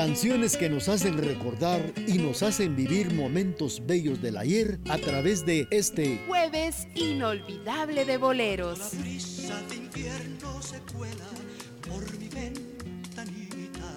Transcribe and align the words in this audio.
Canciones 0.00 0.56
que 0.56 0.70
nos 0.70 0.88
hacen 0.88 1.18
recordar 1.18 1.92
y 2.06 2.16
nos 2.16 2.42
hacen 2.42 2.74
vivir 2.74 3.12
momentos 3.12 3.82
bellos 3.84 4.22
del 4.22 4.38
ayer 4.38 4.80
a 4.88 4.96
través 4.96 5.44
de 5.44 5.68
este 5.70 6.24
jueves 6.26 6.88
inolvidable 6.94 8.06
de 8.06 8.16
boleros. 8.16 8.78
La 8.78 9.00
brisa 9.02 9.62
de 9.68 9.76
invierno 9.76 10.62
se 10.62 10.78
cuela 10.94 11.28
por 11.86 12.18
mi 12.18 12.28
ventanita. 12.28 13.94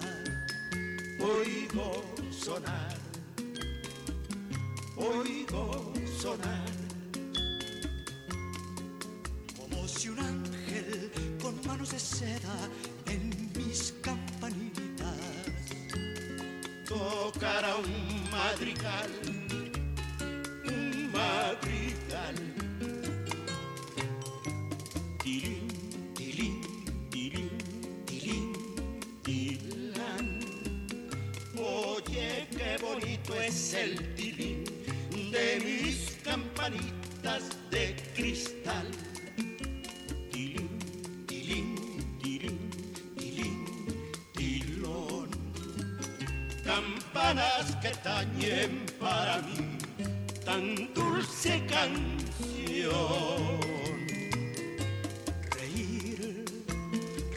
Oigo 1.20 2.04
sonar, 2.30 2.98
oigo 4.96 5.90
sonar. 6.20 6.66
Como 9.56 9.88
si 9.88 10.10
un 10.10 10.18
ángel 10.18 11.10
con 11.40 11.58
manos 11.66 11.92
de 11.92 11.98
seda 11.98 12.68
en 13.06 13.30
mis 13.56 13.94
campanitas 14.02 14.93
tocara 16.94 17.74
un 17.76 18.30
madrigal, 18.30 19.10
un 20.64 21.10
madrigal. 21.10 22.36
Tilín, 25.22 25.68
tilín, 26.14 26.60
tilín, 27.10 27.50
tilín, 28.06 28.52
tilán. 29.24 30.26
Oye, 31.58 32.46
qué 32.56 32.76
bonito 32.80 33.34
es 33.40 33.74
el 33.74 34.14
tilín 34.14 34.64
de 35.32 35.46
mis 35.64 36.16
campanitas 36.22 37.42
de 37.70 37.96
cristal. 38.14 38.88
Campanas 47.34 47.76
que 47.82 47.90
tañen 48.02 48.86
para 48.98 49.42
mí 49.42 49.78
tan 50.44 50.92
dulce 50.94 51.64
canción. 51.66 52.94
Reír, 55.56 56.44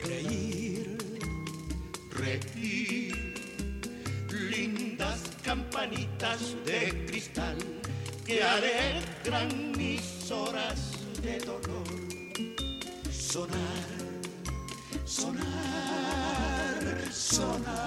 reír, 0.03 0.97
reír, 2.11 3.33
lindas 4.29 5.21
campanitas 5.43 6.55
de 6.65 7.05
cristal 7.07 7.57
que 8.25 8.43
alegran 8.43 9.71
mis 9.77 10.29
horas 10.31 10.91
de 11.23 11.39
dolor. 11.39 11.87
Sonar, 13.11 13.87
sonar, 15.05 15.53
sonar 17.11 17.86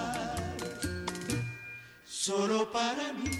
solo 2.30 2.70
para 2.70 3.12
mí, 3.12 3.30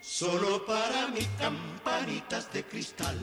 solo 0.00 0.64
para 0.64 1.08
mí 1.08 1.26
campanitas 1.36 2.52
de 2.52 2.62
cristal. 2.62 3.18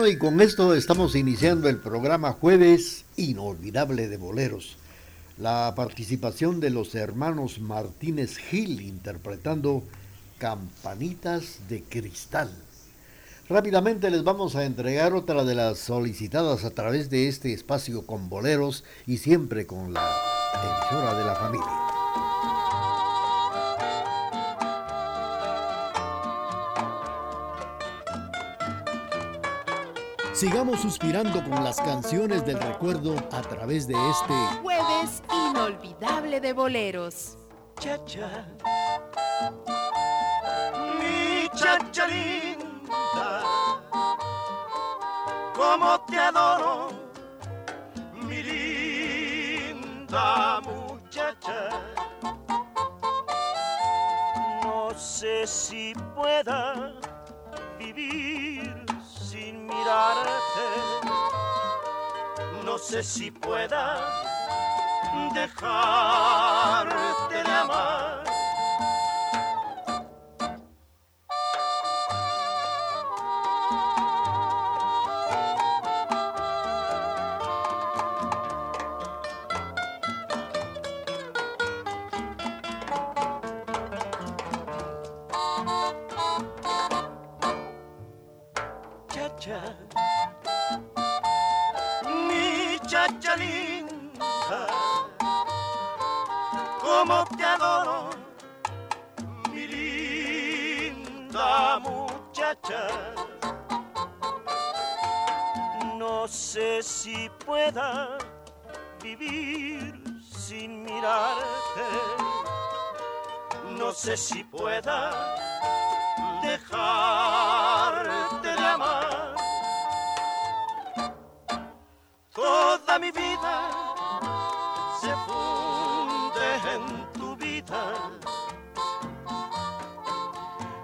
Bueno, 0.00 0.14
y 0.14 0.16
con 0.16 0.40
esto 0.40 0.74
estamos 0.74 1.14
iniciando 1.14 1.68
el 1.68 1.76
programa 1.76 2.32
Jueves 2.32 3.04
Inolvidable 3.16 4.08
de 4.08 4.16
Boleros. 4.16 4.78
La 5.36 5.74
participación 5.76 6.58
de 6.58 6.70
los 6.70 6.94
hermanos 6.94 7.60
Martínez 7.60 8.38
Gil 8.38 8.80
interpretando 8.80 9.82
Campanitas 10.38 11.58
de 11.68 11.82
Cristal. 11.82 12.50
Rápidamente 13.46 14.08
les 14.10 14.24
vamos 14.24 14.56
a 14.56 14.64
entregar 14.64 15.12
otra 15.12 15.44
de 15.44 15.54
las 15.54 15.78
solicitadas 15.78 16.64
a 16.64 16.70
través 16.70 17.10
de 17.10 17.28
este 17.28 17.52
espacio 17.52 18.06
con 18.06 18.30
boleros 18.30 18.84
y 19.06 19.18
siempre 19.18 19.66
con 19.66 19.92
la 19.92 20.10
emisora 20.54 21.18
de 21.18 21.24
la 21.26 21.34
familia. 21.34 21.89
Sigamos 30.40 30.80
suspirando 30.80 31.44
con 31.44 31.62
las 31.62 31.76
canciones 31.76 32.46
del 32.46 32.58
recuerdo 32.58 33.14
a 33.30 33.42
través 33.42 33.86
de 33.86 33.92
este 33.92 34.32
jueves 34.62 35.22
inolvidable 35.30 36.40
de 36.40 36.54
boleros. 36.54 37.36
Chacha, 37.78 38.48
mi 40.98 41.46
chacha 41.54 42.06
linda, 42.06 43.42
como 45.54 46.00
te 46.06 46.16
adoro, 46.16 46.88
mi 48.22 48.42
linda 49.62 50.62
muchacha. 50.62 51.68
No 54.62 54.98
sé 54.98 55.46
si 55.46 55.92
pueda 56.16 56.94
vivir 57.78 58.49
No 62.64 62.78
sé 62.78 63.02
si 63.02 63.30
pueda 63.30 63.98
dejarte 65.34 67.42
de 67.42 67.50
amar. 67.50 68.29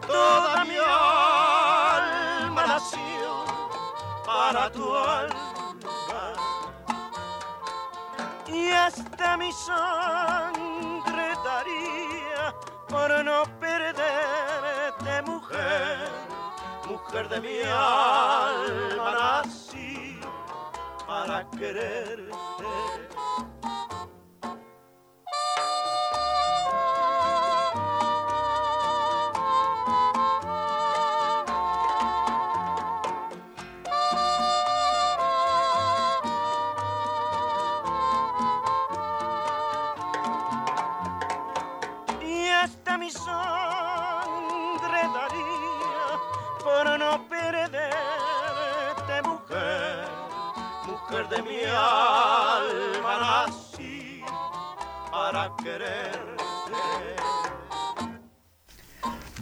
Toda 0.06 0.64
mi 0.64 0.76
alma 0.76 2.66
nació 2.66 3.44
para 4.24 4.70
tu 4.70 4.94
alma. 4.94 5.36
Y 8.46 8.70
hasta 8.70 9.36
mi 9.36 9.52
sangre 9.52 11.34
daría 11.44 12.54
por 12.88 13.24
no 13.24 13.42
perderte, 13.60 15.22
mujer, 15.22 16.08
mujer 16.88 17.28
de 17.28 17.40
mi 17.40 17.62
alma, 17.62 19.42
nací 19.44 20.20
para 21.06 21.48
quererte. 21.50 23.05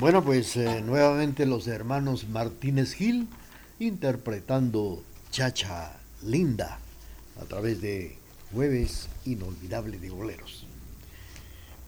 Bueno, 0.04 0.22
pues 0.22 0.54
eh, 0.58 0.82
nuevamente 0.82 1.46
los 1.46 1.66
hermanos 1.66 2.28
Martínez 2.28 2.92
Gil 2.92 3.26
interpretando 3.78 5.02
Chacha 5.30 5.92
Linda 6.22 6.78
a 7.40 7.44
través 7.46 7.80
de 7.80 8.18
Jueves 8.52 9.08
Inolvidable 9.24 9.98
de 9.98 10.10
Boleros. 10.10 10.66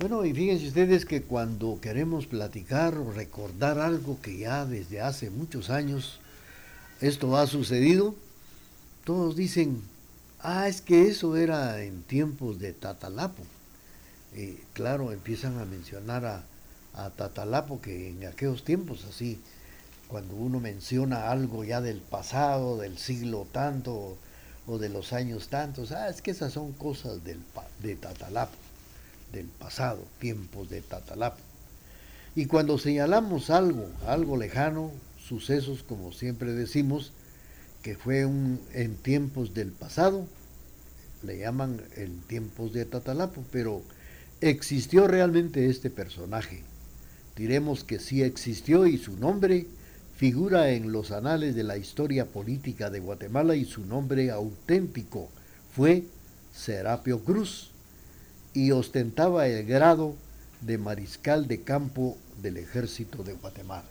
Bueno, 0.01 0.25
y 0.25 0.33
fíjense 0.33 0.67
ustedes 0.67 1.05
que 1.05 1.25
cuando 1.25 1.79
queremos 1.83 2.27
platicar 2.27 2.97
o 2.97 3.13
recordar 3.13 3.79
algo 3.79 4.19
que 4.23 4.39
ya 4.39 4.65
desde 4.65 5.03
hace 5.03 5.29
muchos 5.29 5.69
años 5.69 6.19
esto 7.03 7.37
ha 7.37 7.47
sucedido, 7.47 8.15
todos 9.05 9.37
dicen, 9.37 9.83
ah, 10.41 10.69
es 10.69 10.81
que 10.81 11.09
eso 11.09 11.37
era 11.37 11.83
en 11.83 12.03
tiempos 12.03 12.61
de 12.61 12.73
Tatalapo. 12.73 13.43
Eh, 14.33 14.59
claro, 14.73 15.13
empiezan 15.13 15.59
a 15.59 15.67
mencionar 15.67 16.25
a, 16.25 16.47
a 16.97 17.11
Tatalapo 17.11 17.81
que 17.81 18.11
en 18.11 18.27
aquellos 18.27 18.65
tiempos 18.65 19.05
así, 19.09 19.41
cuando 20.09 20.35
uno 20.35 20.61
menciona 20.61 21.31
algo 21.31 21.65
ya 21.65 21.81
del 21.81 22.01
pasado, 22.01 22.79
del 22.79 22.99
siglo 22.99 23.47
tanto 23.53 24.17
o 24.67 24.79
de 24.79 24.89
los 24.89 25.13
años 25.13 25.49
tantos, 25.49 25.93
ah, 25.93 26.09
es 26.09 26.23
que 26.23 26.31
esas 26.31 26.53
son 26.53 26.73
cosas 26.73 27.23
del, 27.25 27.41
de 27.83 27.97
Tatalapo 27.97 28.57
del 29.33 29.47
pasado, 29.47 30.03
tiempos 30.19 30.71
de 30.71 30.81
Tatalapo. 30.81 31.39
Y 32.35 32.47
cuando 32.47 32.79
señalamos 32.79 33.51
algo, 33.51 33.89
algo 34.07 34.37
lejano, 34.37 34.91
sucesos 35.19 35.83
como 35.83 36.13
siempre 36.13 36.53
decimos, 36.53 37.13
que 37.83 37.97
fue 37.97 38.27
un, 38.27 38.61
en 38.73 38.97
tiempos 38.97 39.55
del 39.55 39.73
pasado, 39.73 40.27
le 41.23 41.39
llaman 41.39 41.83
en 41.97 42.21
tiempos 42.23 42.73
de 42.73 42.85
Tatalapo, 42.85 43.45
pero 43.53 43.83
existió 44.41 45.07
realmente 45.07 45.67
este 45.67 45.91
personaje. 45.91 46.63
Diremos 47.37 47.85
que 47.85 47.99
sí 47.99 48.23
existió 48.23 48.87
y 48.87 48.97
su 48.97 49.17
nombre 49.17 49.67
figura 50.17 50.71
en 50.71 50.91
los 50.91 51.11
anales 51.11 51.55
de 51.55 51.65
la 51.65 51.77
historia 51.77 52.25
política 52.25 52.89
de 52.89 53.01
Guatemala 53.01 53.55
y 53.55 53.67
su 53.67 53.85
nombre 53.85 54.31
auténtico 54.31 55.29
fue 55.75 56.05
Serapio 56.55 57.21
Cruz 57.21 57.71
y 58.55 58.71
ostentaba 58.71 59.47
el 59.47 59.67
grado 59.67 60.17
de 60.63 60.79
mariscal 60.79 61.47
de 61.47 61.61
campo 61.61 62.17
del 62.41 62.57
ejército 62.57 63.23
de 63.23 63.35
Guatemala. 63.35 63.85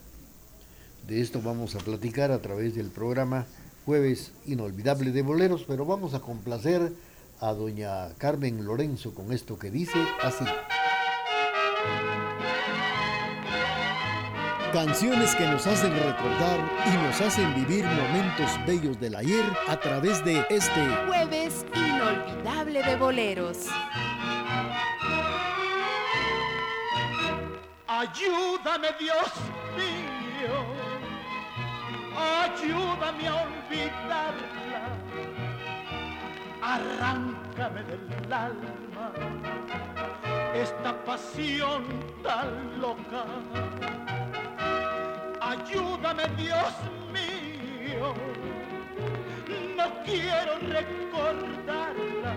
De 1.08 1.22
esto 1.22 1.40
vamos 1.40 1.76
a 1.76 1.80
platicar 1.80 2.32
a 2.32 2.42
través 2.42 2.74
del 2.74 2.88
programa 2.88 3.46
Jueves 3.86 4.32
Inolvidable 4.48 5.12
de 5.12 5.22
Boleros, 5.22 5.66
pero 5.68 5.86
vamos 5.86 6.16
a 6.16 6.20
complacer 6.22 6.92
a 7.40 7.54
doña 7.54 8.10
Carmen 8.18 8.66
Lorenzo 8.66 9.14
con 9.14 9.32
esto 9.32 9.60
que 9.60 9.70
dice 9.70 10.00
así. 10.24 10.46
Canciones 14.75 15.33
que 15.38 15.48
nos 15.48 15.66
hacen 15.68 15.94
recordar 15.94 16.60
y 16.86 16.98
nos 16.98 17.22
hacen 17.22 17.56
vivir 17.56 17.86
momentos 17.86 18.60
bellos 18.68 19.00
del 19.00 19.16
ayer 19.16 19.45
a 19.69 19.77
través 19.77 20.22
de 20.25 20.45
este 20.50 20.86
Jueves 21.07 21.66
inolvidable 21.74 22.83
de 22.83 22.95
boleros. 22.98 23.68
Ayúdame 27.88 28.89
Dios 29.00 29.31
mío, 29.77 30.57
ayúdame 32.44 33.27
a 33.29 33.36
olvidarla, 33.46 34.84
arráncame 36.62 37.82
del 37.84 38.34
alma 38.34 39.12
esta 40.53 40.94
pasión 41.05 41.84
tan 42.22 42.82
loca. 42.82 43.25
Ayúdame 45.46 46.24
Dios 46.38 46.74
mío, 47.14 48.16
no 49.78 50.04
quiero 50.04 50.58
recordarla, 50.60 52.34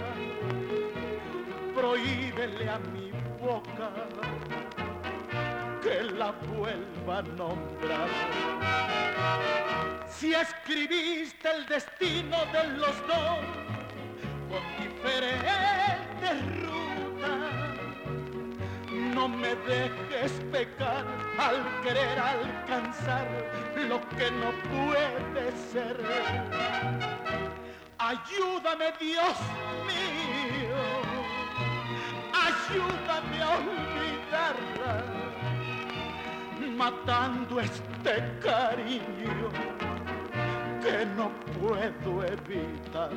prohíbele 1.74 2.68
a 2.68 2.78
mi 2.78 3.10
boca 3.40 3.90
que 5.82 6.02
la 6.02 6.32
vuelva 6.32 7.18
a 7.18 7.22
nombrar. 7.22 8.08
Si 10.06 10.34
escribiste 10.34 11.50
el 11.50 11.66
destino 11.66 12.36
de 12.52 12.64
los 12.76 12.96
dos 13.06 13.38
con 14.50 14.62
diferentes 14.82 16.36
rutas, 16.62 17.77
no 19.18 19.26
me 19.26 19.52
dejes 19.66 20.32
pecar 20.52 21.04
al 21.38 21.56
querer 21.82 22.16
alcanzar 22.36 23.26
lo 23.90 23.98
que 24.16 24.30
no 24.42 24.50
puede 24.72 25.44
ser. 25.72 25.96
Ayúdame 27.98 28.92
Dios 29.00 29.36
mío, 29.88 30.82
ayúdame 32.48 33.38
a 33.42 33.50
olvidarla 33.58 34.94
matando 36.76 37.58
este 37.58 38.14
cariño 38.40 39.48
que 40.80 40.96
no 41.16 41.26
puedo 41.58 42.24
evitar. 42.24 43.10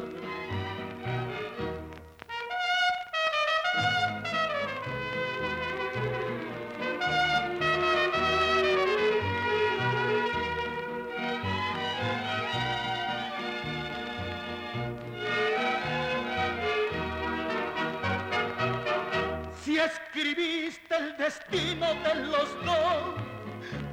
El 21.01 21.17
destino 21.17 21.87
de 22.05 22.15
los 22.25 22.49
dos 22.63 23.01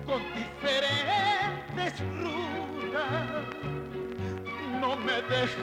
con 0.04 0.22
diferentes 0.34 1.92
rutas, 2.20 3.48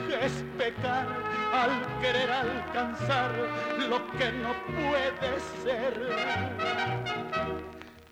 dejes 0.08 0.44
pecar 0.58 1.06
al 1.52 1.72
querer 2.00 2.30
alcanzar 2.30 3.30
lo 3.88 3.98
que 4.18 4.32
no 4.32 4.52
puede 4.78 5.40
ser. 5.62 5.92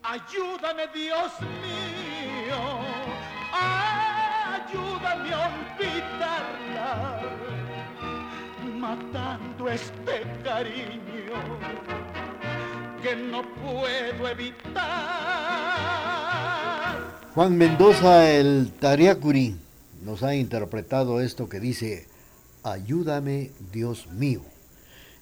Ayúdame 0.02 0.86
Dios 0.94 1.32
mío, 1.64 2.60
ayúdame 4.54 5.32
a 5.32 5.40
olvidarla, 5.50 6.92
matando 8.78 9.68
este 9.68 10.16
cariño 10.44 11.04
que 13.04 13.14
no 13.16 13.42
puedo 13.56 14.28
evitar. 14.28 14.80
Juan 17.34 17.54
Mendoza, 17.58 18.30
el 18.32 18.72
Tariacuri, 18.80 19.56
nos 20.02 20.22
ha 20.22 20.34
interpretado 20.34 21.20
esto 21.20 21.50
que 21.50 21.60
dice, 21.60 22.06
ayúdame 22.62 23.50
Dios 23.72 24.06
mío. 24.06 24.40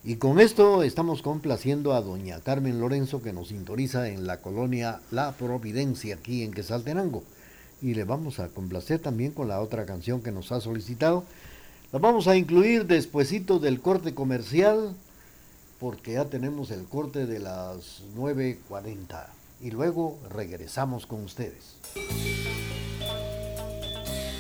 Y 0.04 0.14
con 0.16 0.38
esto 0.38 0.84
estamos 0.84 1.22
complaciendo 1.22 1.92
a 1.92 2.02
doña 2.02 2.38
Carmen 2.38 2.78
Lorenzo 2.80 3.20
que 3.20 3.32
nos 3.32 3.48
sintoniza 3.48 4.08
en 4.08 4.28
la 4.28 4.40
colonia 4.40 5.00
La 5.10 5.32
Providencia 5.32 6.14
aquí 6.14 6.44
en 6.44 6.52
Quesaltenango. 6.52 7.24
Y 7.80 7.94
le 7.94 8.04
vamos 8.04 8.38
a 8.38 8.46
complacer 8.48 9.00
también 9.00 9.32
con 9.32 9.48
la 9.48 9.60
otra 9.60 9.86
canción 9.86 10.22
que 10.22 10.30
nos 10.30 10.52
ha 10.52 10.60
solicitado. 10.60 11.24
La 11.92 11.98
vamos 11.98 12.28
a 12.28 12.36
incluir 12.36 12.86
despuesito 12.86 13.58
del 13.58 13.80
corte 13.80 14.14
comercial 14.14 14.94
porque 15.82 16.12
ya 16.12 16.24
tenemos 16.26 16.70
el 16.70 16.84
corte 16.84 17.26
de 17.26 17.40
las 17.40 18.04
9.40 18.16 19.26
y 19.60 19.72
luego 19.72 20.20
regresamos 20.30 21.06
con 21.06 21.24
ustedes. 21.24 21.74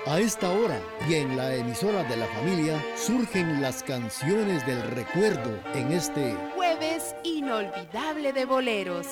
A 0.07 0.21
esta 0.21 0.49
hora 0.51 0.81
y 1.09 1.15
en 1.15 1.35
la 1.35 1.53
emisora 1.53 2.01
de 2.05 2.15
la 2.15 2.27
familia 2.27 2.81
surgen 2.95 3.61
las 3.61 3.83
canciones 3.83 4.65
del 4.65 4.81
recuerdo 4.91 5.59
en 5.73 5.91
este 5.91 6.33
jueves 6.55 7.13
inolvidable 7.25 8.31
de 8.31 8.45
boleros. 8.45 9.05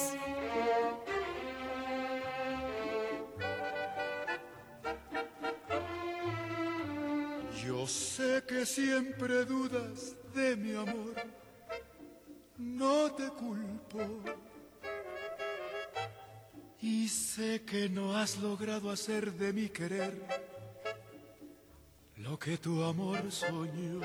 Yo 7.62 7.86
sé 7.88 8.46
que 8.48 8.66
siempre 8.66 9.44
dudas 9.44 10.16
de 10.34 10.56
mi 10.56 10.76
amor, 10.76 11.14
no 12.58 13.12
te 13.12 13.28
culpo. 13.32 14.22
Y 16.82 17.10
sé 17.10 17.66
que 17.66 17.90
no 17.90 18.16
has 18.16 18.38
logrado 18.38 18.90
hacer 18.90 19.34
de 19.34 19.52
mi 19.52 19.68
querer 19.68 20.55
lo 22.26 22.40
que 22.40 22.58
tu 22.58 22.84
amor 22.84 23.32
soñó. 23.32 24.02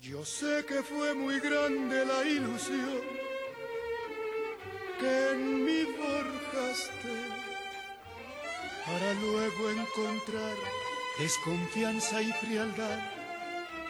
Yo 0.00 0.24
sé 0.24 0.64
que 0.66 0.82
fue 0.82 1.14
muy 1.14 1.38
grande 1.38 2.04
la 2.06 2.24
ilusión 2.24 3.02
que 4.98 5.30
en 5.32 5.64
mí 5.64 5.80
forjaste 6.00 7.14
para 8.86 9.12
luego 9.24 9.70
encontrar 9.70 10.56
desconfianza 11.18 12.22
y 12.22 12.32
frialdad 12.32 13.00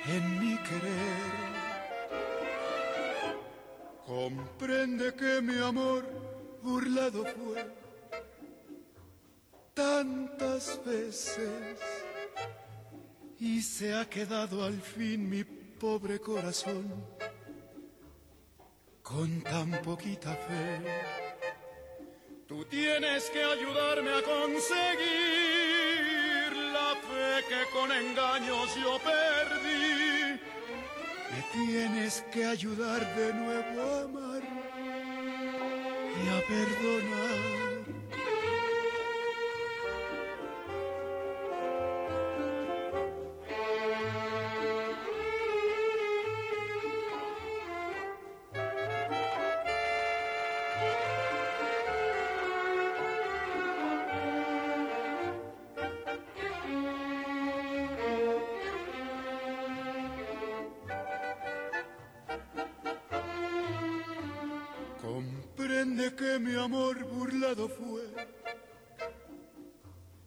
en 0.06 0.40
mi 0.40 0.56
querer. 0.68 1.48
Comprende 4.04 5.14
que 5.14 5.40
mi 5.40 5.58
amor 5.62 6.02
burlado 6.62 7.24
fue 7.24 7.64
tantas 9.74 10.80
veces 10.84 11.78
y 13.40 13.62
se 13.62 13.94
ha 13.94 14.08
quedado 14.08 14.64
al 14.64 14.80
fin 14.80 15.28
mi 15.28 15.44
pobre 15.44 16.18
corazón 16.18 17.04
con 19.02 19.40
tan 19.42 19.70
poquita 19.82 20.34
fe. 20.34 20.80
Tú 22.46 22.64
tienes 22.64 23.30
que 23.30 23.42
ayudarme 23.42 24.10
a 24.10 24.22
conseguir 24.22 24.66
la 26.72 26.96
fe 27.08 27.44
que 27.48 27.70
con 27.72 27.92
engaños 27.92 28.74
yo 28.76 28.98
perdí. 28.98 30.40
Me 31.30 31.42
tienes 31.52 32.24
que 32.32 32.44
ayudar 32.44 33.14
de 33.16 33.34
nuevo 33.34 33.82
a 33.82 34.02
amar 34.02 34.42
y 36.24 36.28
a 36.28 36.40
perdonar. 36.46 37.67
Que 65.96 66.38
mi 66.38 66.54
amor 66.54 67.02
burlado 67.04 67.68
fue 67.68 68.02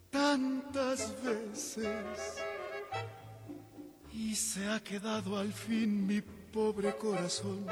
tantas 0.10 1.14
veces 1.24 2.44
y 4.12 4.36
se 4.36 4.68
ha 4.68 4.80
quedado 4.80 5.38
al 5.38 5.54
fin 5.54 6.08
mi 6.08 6.22
pobre 6.22 6.96
corazón 6.98 7.66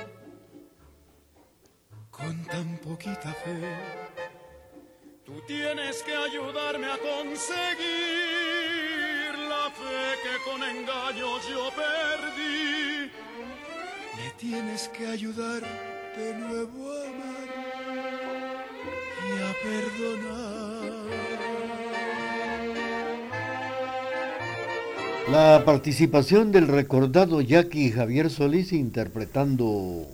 con 2.12 2.46
tan 2.46 2.78
poquita 2.78 3.34
fe. 3.34 3.76
Tú 5.26 5.42
tienes 5.48 6.04
que 6.04 6.16
ayudarme 6.16 6.86
a 6.88 6.98
conseguir 6.98 7.40
la 9.50 9.70
fe 9.72 10.16
que 10.24 10.36
con 10.50 10.62
engaños 10.64 11.50
yo 11.50 11.70
perdí. 11.76 13.12
Me 14.16 14.32
tienes 14.38 14.90
que 14.90 15.08
ayudar 15.08 15.62
de 16.16 16.34
nuevo 16.34 16.92
a 16.92 17.08
amar 17.10 17.29
la 25.32 25.64
participación 25.64 26.52
del 26.52 26.68
recordado 26.68 27.40
Jackie 27.42 27.92
Javier 27.92 28.32
Solís 28.32 28.74
interpretando 28.74 30.08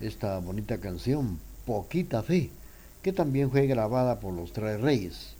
esta 0.00 0.38
bonita 0.40 0.78
canción, 0.78 1.38
Poquita 1.64 2.22
Fe, 2.22 2.50
que 3.02 3.12
también 3.12 3.50
fue 3.50 3.66
grabada 3.66 4.18
por 4.18 4.34
los 4.34 4.52
Tres 4.52 4.80
Reyes. 4.80 5.34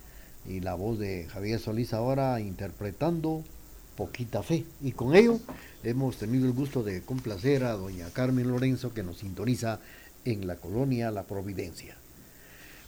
Y 0.46 0.60
la 0.60 0.74
voz 0.74 0.98
de 0.98 1.26
Javier 1.28 1.58
Solís 1.58 1.92
ahora 1.92 2.40
interpretando 2.40 3.42
Poquita 3.96 4.42
Fe. 4.42 4.64
Y 4.80 4.92
con 4.92 5.16
ello 5.16 5.40
hemos 5.82 6.16
tenido 6.16 6.46
el 6.46 6.52
gusto 6.52 6.84
de 6.84 7.02
complacer 7.02 7.64
a 7.64 7.72
doña 7.72 8.10
Carmen 8.12 8.48
Lorenzo 8.48 8.94
que 8.94 9.02
nos 9.02 9.18
sintoniza 9.18 9.80
en 10.24 10.46
la 10.46 10.56
colonia 10.56 11.10
La 11.10 11.24
Providencia. 11.24 11.96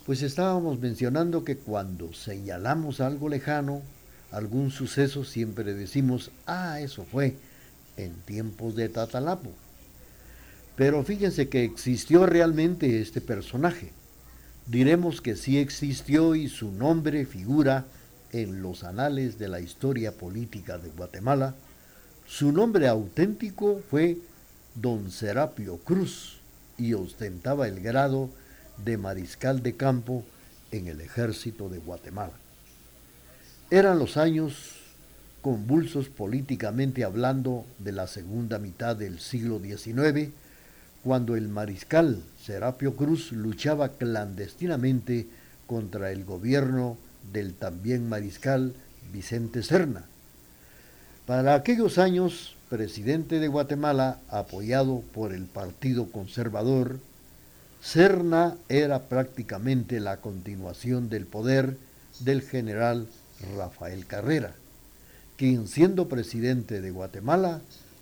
Pues 0.07 0.23
estábamos 0.23 0.79
mencionando 0.79 1.43
que 1.43 1.57
cuando 1.57 2.13
señalamos 2.13 3.01
algo 3.01 3.29
lejano, 3.29 3.83
algún 4.31 4.71
suceso, 4.71 5.25
siempre 5.25 5.75
decimos, 5.75 6.31
ah, 6.47 6.81
eso 6.81 7.05
fue 7.05 7.35
en 7.97 8.15
tiempos 8.21 8.77
de 8.77 8.89
Tatalapo. 8.89 9.51
Pero 10.77 11.03
fíjense 11.03 11.49
que 11.49 11.65
existió 11.65 12.25
realmente 12.25 13.01
este 13.01 13.21
personaje. 13.21 13.91
Diremos 14.69 15.21
que 15.21 15.35
sí 15.35 15.59
existió 15.59 16.37
y 16.37 16.49
su 16.49 16.71
nombre 16.71 17.27
figura 17.27 17.85
en 18.31 18.63
los 18.63 18.85
anales 18.85 19.41
de 19.41 19.49
la 19.49 19.59
historia 19.59 20.13
política 20.13 20.79
de 20.79 20.91
Guatemala. 20.91 21.57
Su 22.29 22.53
nombre 22.53 22.87
auténtico 22.87 23.83
fue 23.91 24.19
Don 24.77 25.11
Serapio 25.11 25.79
Cruz 25.79 26.39
y 26.79 26.93
ostentaba 26.93 27.67
el 27.67 27.81
grado 27.81 28.27
de 28.29 28.46
mariscal 28.99 29.63
de 29.63 29.77
campo 29.77 30.25
en 30.71 30.89
el 30.89 31.01
ejército 31.01 31.69
de 31.69 31.79
Guatemala. 31.79 32.33
Eran 33.71 33.99
los 33.99 34.17
años 34.17 34.77
convulsos 35.43 36.09
políticamente 36.09 37.05
hablando 37.05 37.65
de 37.79 37.93
la 37.93 38.07
segunda 38.07 38.59
mitad 38.59 38.97
del 38.97 39.21
siglo 39.21 39.61
XIX, 39.61 40.31
cuando 41.03 41.37
el 41.37 41.49
mariscal 41.49 42.23
Serapio 42.45 42.97
Cruz 42.97 43.33
luchaba 43.33 43.91
clandestinamente 43.91 45.27
contra 45.67 46.11
el 46.11 46.25
gobierno 46.25 46.97
del 47.33 47.55
también 47.55 48.09
mariscal 48.09 48.75
Vicente 49.13 49.63
Serna. 49.63 50.05
Para 51.27 51.55
aquellos 51.55 51.99
años, 51.99 52.57
presidente 52.69 53.41
de 53.41 53.49
Guatemala, 53.49 54.19
apoyado 54.29 55.03
por 55.13 55.33
el 55.33 55.45
Partido 55.47 56.11
Conservador, 56.11 56.99
Serna 57.81 58.59
era 58.69 59.09
prácticamente 59.09 59.99
la 60.01 60.21
continuación 60.21 61.09
del 61.09 61.25
poder 61.27 61.79
del 62.21 62.43
general 62.43 63.09
Rafael 63.57 64.07
Carrera, 64.07 64.55
quien 65.37 65.67
siendo 65.69 66.09
presidente 66.09 66.81
de 66.81 66.91
Guatemala 66.91 67.61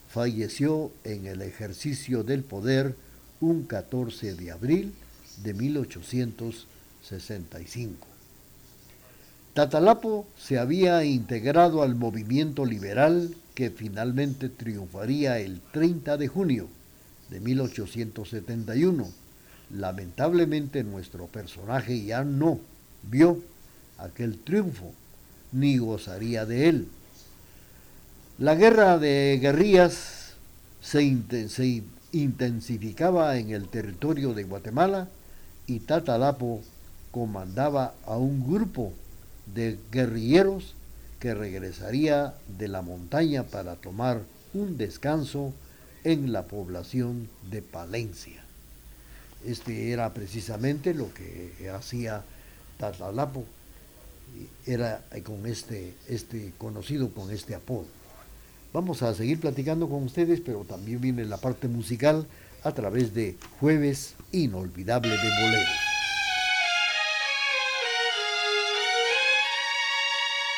falleció 0.08 0.92
en 1.02 1.26
el 1.26 1.42
ejercicio 1.42 2.22
del 2.22 2.44
poder 2.44 2.94
un 3.40 3.64
14 3.64 4.34
de 4.34 4.52
abril 4.52 4.94
de 5.42 5.54
1865. 5.54 8.06
Tatalapo 9.54 10.26
se 10.36 10.58
había 10.58 11.04
integrado 11.04 11.82
al 11.82 11.94
movimiento 11.94 12.64
liberal 12.64 13.34
que 13.54 13.70
finalmente 13.70 14.48
triunfaría 14.48 15.38
el 15.38 15.60
30 15.72 16.16
de 16.16 16.28
junio 16.28 16.68
de 17.30 17.40
1871. 17.40 19.23
Lamentablemente 19.70 20.84
nuestro 20.84 21.26
personaje 21.26 22.04
ya 22.04 22.24
no 22.24 22.60
vio 23.02 23.40
aquel 23.98 24.38
triunfo 24.38 24.92
ni 25.52 25.78
gozaría 25.78 26.44
de 26.46 26.68
él. 26.68 26.88
La 28.38 28.56
guerra 28.56 28.98
de 28.98 29.38
guerrillas 29.40 30.34
se, 30.80 31.02
intensificaba 32.12 33.38
en 33.38 33.50
el 33.50 33.68
territorio 33.68 34.34
de 34.34 34.44
Guatemala 34.44 35.08
y 35.66 35.80
Tatalapo 35.80 36.60
comandaba 37.10 37.94
a 38.04 38.16
un 38.16 38.44
grupo 38.44 38.92
de 39.54 39.78
guerrilleros 39.92 40.74
que 41.20 41.32
regresaría 41.32 42.34
de 42.58 42.68
la 42.68 42.82
montaña 42.82 43.44
para 43.44 43.76
tomar 43.76 44.20
un 44.52 44.76
descanso 44.76 45.52
en 46.02 46.32
la 46.32 46.42
población 46.42 47.28
de 47.50 47.62
Palencia. 47.62 48.43
Este 49.46 49.90
era 49.90 50.12
precisamente 50.14 50.94
lo 50.94 51.12
que 51.12 51.70
hacía 51.70 52.24
Tatalapo, 52.78 53.44
era 54.66 55.02
con 55.24 55.46
este, 55.46 55.94
este 56.08 56.52
conocido 56.58 57.10
con 57.10 57.30
este 57.30 57.54
apodo. 57.54 57.86
Vamos 58.72 59.02
a 59.02 59.14
seguir 59.14 59.38
platicando 59.38 59.88
con 59.88 60.02
ustedes, 60.02 60.40
pero 60.40 60.64
también 60.64 61.00
viene 61.00 61.24
la 61.24 61.36
parte 61.36 61.68
musical 61.68 62.26
a 62.64 62.72
través 62.72 63.14
de 63.14 63.36
Jueves 63.60 64.14
Inolvidable 64.32 65.10
de 65.10 65.16
Boleros. 65.16 65.68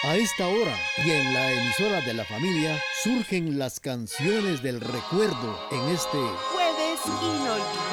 A 0.04 0.16
esta 0.16 0.46
hora 0.46 0.78
y 1.04 1.10
en 1.10 1.34
la 1.34 1.52
emisora 1.52 2.00
de 2.00 2.14
la 2.14 2.24
familia 2.24 2.80
surgen 3.02 3.58
las 3.58 3.80
canciones 3.80 4.62
del 4.62 4.80
recuerdo 4.80 5.58
en 5.72 5.88
este 5.88 6.18
Jueves 6.52 7.00
Inolvidable 7.06 7.85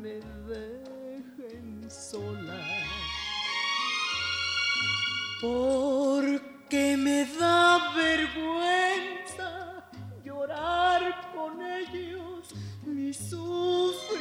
me 0.00 0.20
dejen 0.48 1.90
sola. 1.90 2.60
Porque 5.40 6.96
me 6.96 7.24
da 7.38 7.92
vergüenza 7.94 9.88
llorar 10.24 11.32
con 11.34 11.62
ellos 11.62 12.54
mi 12.84 13.12
sufrimiento. 13.12 14.16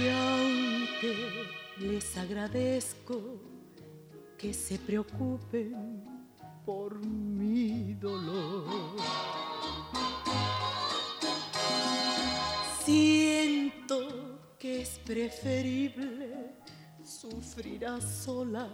Y 0.00 0.08
aunque 0.08 1.14
les 1.78 2.16
agradezco 2.16 3.40
que 4.36 4.52
se 4.54 4.78
preocupen 4.78 6.09
por 6.64 7.04
mi 7.04 7.94
dolor. 7.94 8.96
Siento 12.84 14.56
que 14.58 14.82
es 14.82 14.98
preferible 14.98 16.54
sufrir 17.04 17.86
a 17.86 18.00
sola 18.00 18.68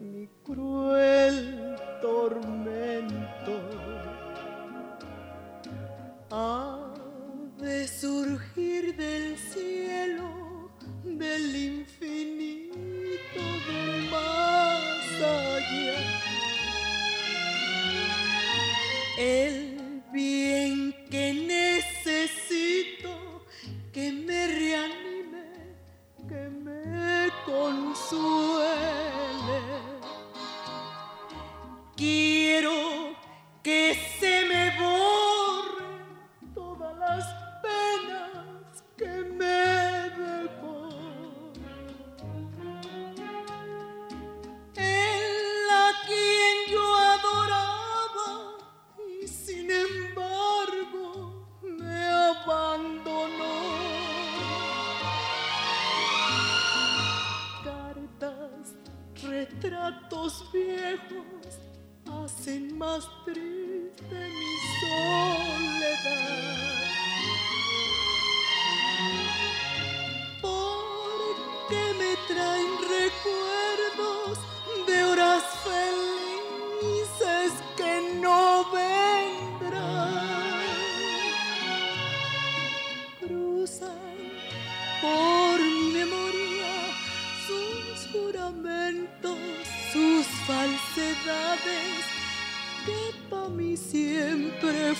mi 0.00 0.28
cruel 0.44 1.76
tormento. 2.00 3.60
Ha 6.30 6.94
de 7.58 7.88
surgir 7.88 8.96
del 8.96 9.36
cielo, 9.36 10.70
del 11.02 11.56
infinito, 11.56 11.87
El 19.18 19.67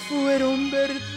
fueron 0.08 0.70
verdades, 0.70 1.07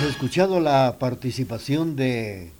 Hemos 0.00 0.12
escuchado 0.12 0.60
la 0.60 0.96
participación 0.98 1.94
de 1.94 2.52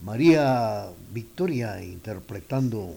María 0.00 0.86
Victoria 1.12 1.82
interpretando 1.82 2.96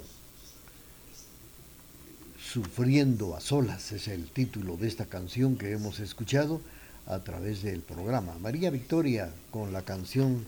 Sufriendo 2.38 3.36
a 3.36 3.42
solas, 3.42 3.92
es 3.92 4.08
el 4.08 4.30
título 4.30 4.78
de 4.78 4.88
esta 4.88 5.08
canción 5.08 5.58
que 5.58 5.72
hemos 5.72 6.00
escuchado 6.00 6.62
a 7.08 7.24
través 7.24 7.64
del 7.64 7.80
programa. 7.80 8.38
María 8.40 8.70
Victoria 8.70 9.32
con 9.50 9.74
la 9.74 9.82
canción 9.82 10.46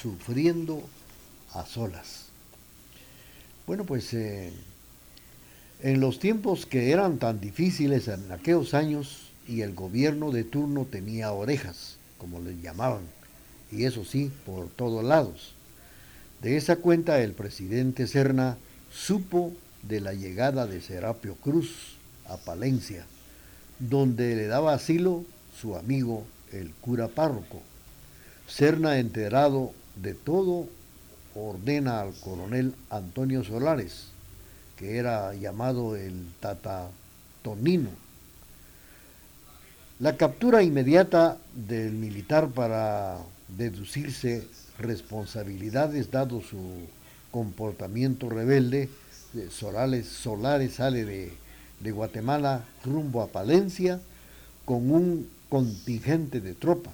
Sufriendo 0.00 0.82
a 1.52 1.66
solas. 1.66 2.28
Bueno, 3.66 3.84
pues 3.84 4.14
eh, 4.14 4.54
en 5.80 6.00
los 6.00 6.18
tiempos 6.18 6.64
que 6.64 6.92
eran 6.92 7.18
tan 7.18 7.42
difíciles 7.42 8.08
en 8.08 8.32
aquellos 8.32 8.72
años 8.72 9.33
y 9.46 9.62
el 9.62 9.74
gobierno 9.74 10.30
de 10.30 10.44
turno 10.44 10.86
tenía 10.90 11.32
orejas, 11.32 11.96
como 12.18 12.40
les 12.40 12.60
llamaban, 12.62 13.02
y 13.70 13.84
eso 13.84 14.04
sí, 14.04 14.30
por 14.46 14.68
todos 14.68 15.04
lados. 15.04 15.54
De 16.42 16.56
esa 16.56 16.76
cuenta 16.76 17.20
el 17.20 17.32
presidente 17.32 18.06
Serna 18.06 18.56
supo 18.92 19.52
de 19.82 20.00
la 20.00 20.14
llegada 20.14 20.66
de 20.66 20.80
Serapio 20.80 21.34
Cruz 21.36 21.96
a 22.26 22.36
Palencia, 22.36 23.06
donde 23.78 24.36
le 24.36 24.46
daba 24.46 24.74
asilo 24.74 25.24
su 25.60 25.76
amigo 25.76 26.24
el 26.52 26.72
cura 26.74 27.08
párroco. 27.08 27.62
Serna, 28.46 28.98
enterado 28.98 29.72
de 29.96 30.14
todo, 30.14 30.68
ordena 31.34 32.00
al 32.00 32.14
coronel 32.14 32.74
Antonio 32.90 33.42
Solares, 33.42 34.08
que 34.76 34.98
era 34.98 35.34
llamado 35.34 35.96
el 35.96 36.26
Tata 36.40 36.90
Tonino, 37.42 37.90
la 40.04 40.18
captura 40.18 40.62
inmediata 40.62 41.38
del 41.54 41.92
militar 41.92 42.50
para 42.50 43.16
deducirse 43.48 44.46
responsabilidades 44.78 46.10
dado 46.10 46.42
su 46.42 46.60
comportamiento 47.30 48.28
rebelde 48.28 48.90
Solares, 49.50 50.06
Solares 50.06 50.74
sale 50.74 51.06
de, 51.06 51.32
de 51.80 51.90
Guatemala 51.90 52.66
rumbo 52.84 53.22
a 53.22 53.28
Palencia 53.28 53.98
con 54.66 54.90
un 54.90 55.26
contingente 55.48 56.42
de 56.42 56.52
tropa. 56.52 56.90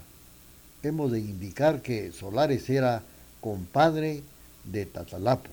Hemos 0.84 1.10
de 1.10 1.18
indicar 1.18 1.82
que 1.82 2.12
Solares 2.12 2.70
era 2.70 3.02
compadre 3.40 4.22
de 4.62 4.86
Tatalapo. 4.86 5.50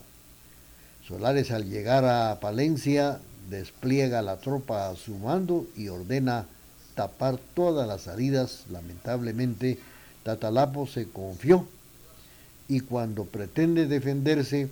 Solares 1.07 1.49
al 1.49 1.67
llegar 1.67 2.05
a 2.05 2.39
Palencia 2.39 3.19
despliega 3.49 4.21
la 4.21 4.37
tropa 4.37 4.89
a 4.89 4.95
su 4.95 5.15
mando 5.15 5.65
y 5.75 5.87
ordena 5.87 6.45
tapar 6.97 7.37
todas 7.53 7.87
las 7.87 8.01
salidas. 8.01 8.65
Lamentablemente, 8.69 9.77
Tatalapo 10.23 10.87
se 10.87 11.07
confió 11.07 11.65
y 12.67 12.81
cuando 12.81 13.23
pretende 13.23 13.87
defenderse, 13.87 14.67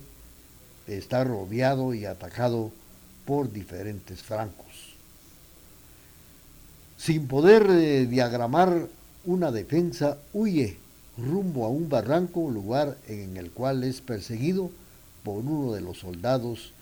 está 0.86 1.24
rodeado 1.24 1.94
y 1.94 2.04
atacado 2.04 2.70
por 3.24 3.50
diferentes 3.50 4.22
francos. 4.22 4.66
Sin 6.98 7.26
poder 7.26 7.66
eh, 7.70 8.06
diagramar 8.06 8.88
una 9.24 9.50
defensa, 9.50 10.18
huye 10.32 10.78
rumbo 11.16 11.64
a 11.64 11.68
un 11.68 11.88
barranco, 11.88 12.50
lugar 12.50 12.96
en 13.06 13.36
el 13.36 13.50
cual 13.50 13.84
es 13.84 14.00
perseguido 14.00 14.70
por 15.24 15.38
uno 15.38 15.72
de 15.72 15.80
los 15.80 15.98
soldados 15.98 16.72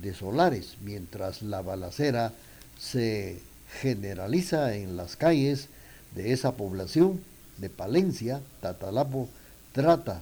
de 0.00 0.14
Solares, 0.14 0.76
mientras 0.82 1.42
la 1.42 1.62
balacera 1.62 2.32
se 2.78 3.40
generaliza 3.80 4.74
en 4.74 4.96
las 4.96 5.16
calles 5.16 5.68
de 6.14 6.32
esa 6.32 6.52
población 6.56 7.20
de 7.58 7.70
Palencia, 7.70 8.40
Tatalapo 8.60 9.28
trata 9.72 10.20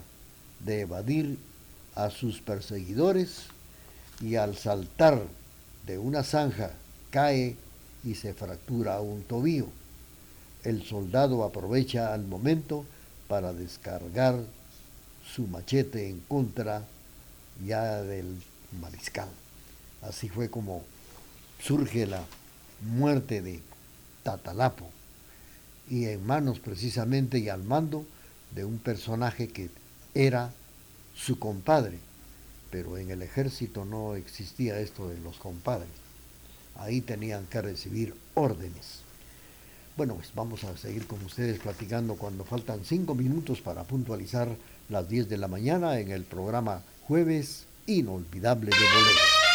de 0.60 0.80
evadir 0.80 1.38
a 1.94 2.10
sus 2.10 2.40
perseguidores 2.40 3.44
y 4.20 4.36
al 4.36 4.56
saltar 4.56 5.22
de 5.86 5.98
una 5.98 6.22
zanja 6.22 6.72
cae 7.10 7.56
y 8.04 8.14
se 8.14 8.34
fractura 8.34 9.00
un 9.00 9.22
tobillo. 9.22 9.68
El 10.64 10.82
soldado 10.84 11.44
aprovecha 11.44 12.12
al 12.12 12.24
momento 12.24 12.84
para 13.28 13.52
descargar 13.52 14.40
su 15.34 15.46
machete 15.46 16.08
en 16.08 16.20
contra 16.20 16.84
ya 17.64 18.02
del 18.02 18.42
mariscal. 18.80 19.28
Así 20.02 20.28
fue 20.28 20.50
como 20.50 20.82
surge 21.60 22.06
la 22.06 22.22
muerte 22.80 23.42
de 23.42 23.60
Tatalapo 24.22 24.90
y 25.88 26.06
en 26.06 26.26
manos 26.26 26.58
precisamente 26.58 27.38
y 27.38 27.48
al 27.48 27.62
mando 27.62 28.04
de 28.54 28.64
un 28.64 28.78
personaje 28.78 29.48
que 29.48 29.70
era 30.14 30.52
su 31.14 31.38
compadre, 31.38 31.98
pero 32.70 32.98
en 32.98 33.10
el 33.10 33.22
ejército 33.22 33.84
no 33.84 34.14
existía 34.16 34.80
esto 34.80 35.08
de 35.08 35.18
los 35.20 35.36
compadres. 35.36 35.88
Ahí 36.76 37.00
tenían 37.00 37.46
que 37.46 37.62
recibir 37.62 38.14
órdenes. 38.34 39.00
Bueno, 39.96 40.16
pues 40.16 40.32
vamos 40.34 40.64
a 40.64 40.76
seguir 40.76 41.06
con 41.06 41.24
ustedes 41.24 41.58
platicando 41.58 42.16
cuando 42.16 42.44
faltan 42.44 42.84
cinco 42.84 43.14
minutos 43.14 43.62
para 43.62 43.84
puntualizar 43.84 44.48
las 44.90 45.08
10 45.08 45.28
de 45.28 45.38
la 45.38 45.48
mañana 45.48 45.98
en 45.98 46.10
el 46.10 46.24
programa 46.24 46.82
Jueves 47.08 47.64
Inolvidable 47.86 48.70
de 48.70 48.76
Bolero. 48.76 49.45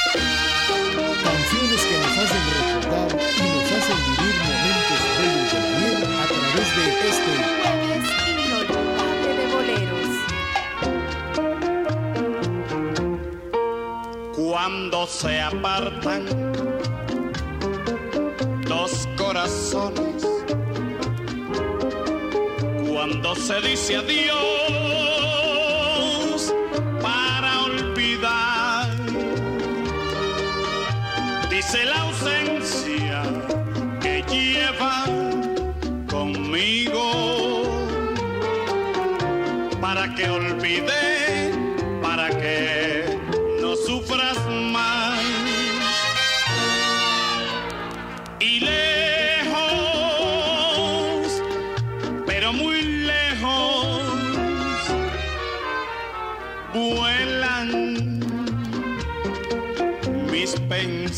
Canciones 1.24 1.82
que 1.86 1.96
nos 1.98 2.16
hacen 2.18 2.44
recordar 2.58 3.10
y 3.38 3.48
nos 3.54 3.68
hacen 3.72 4.00
vivir 4.08 4.36
momentos 4.50 5.02
bellos 5.18 5.50
de 5.54 5.60
la 5.62 6.22
a 6.22 6.26
través 6.28 6.70
de 6.76 6.84
este 7.10 7.34
de 9.28 9.44
Boleros. 9.54 10.12
Cuando 14.36 15.00
se 15.08 15.34
apartan 15.40 16.24
dos 18.68 18.94
corazones 19.18 20.22
cuando 22.92 23.36
se 23.36 23.62
dice 23.62 23.98
adiós 23.98 24.81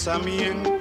pensamiento. 0.03 0.72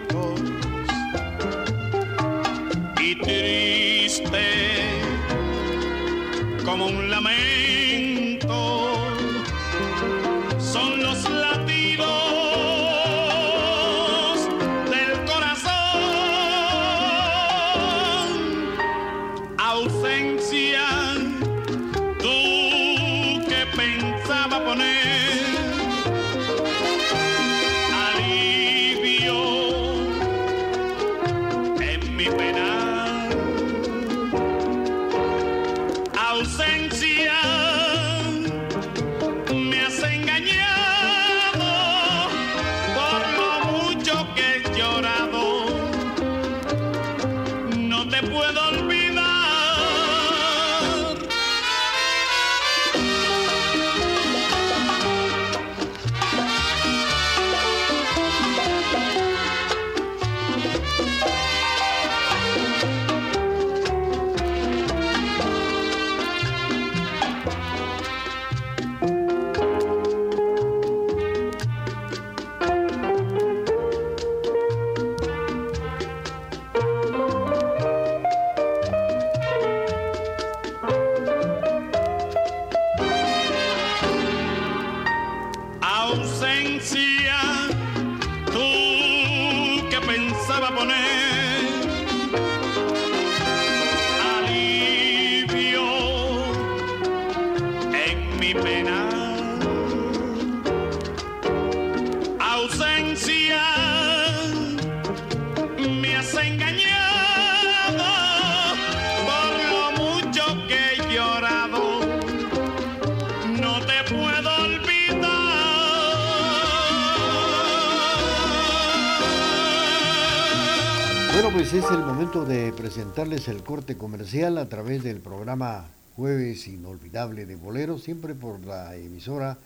Presentarles 122.94 123.48
el 123.48 123.62
corte 123.62 123.96
comercial 123.96 124.58
a 124.58 124.68
través 124.68 125.02
del 125.02 125.20
programa 125.20 125.88
Jueves 126.14 126.68
Inolvidable 126.68 127.46
de 127.46 127.56
Boleros, 127.56 128.02
siempre 128.02 128.34
por 128.34 128.60
la 128.66 128.94
emisora 128.96 129.56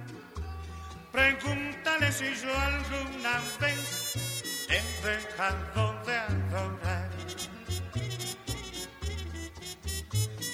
pregúntale 1.11 2.11
si 2.11 2.25
yo 2.35 2.53
alguna 2.59 3.41
vez 3.59 4.65
he 4.69 4.81
dejado 5.07 6.03
de 6.05 6.17
adorar. 6.17 7.09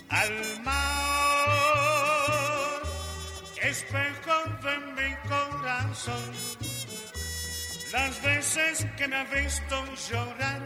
Al 0.09 0.61
mar, 0.63 1.45
espejo 3.61 4.37
de 4.63 4.75
mi 4.97 5.11
corazón, 5.27 6.31
las 7.91 8.21
veces 8.21 8.85
que 8.97 9.07
me 9.07 9.15
ha 9.17 9.25
visto 9.25 9.75
llorar, 10.09 10.61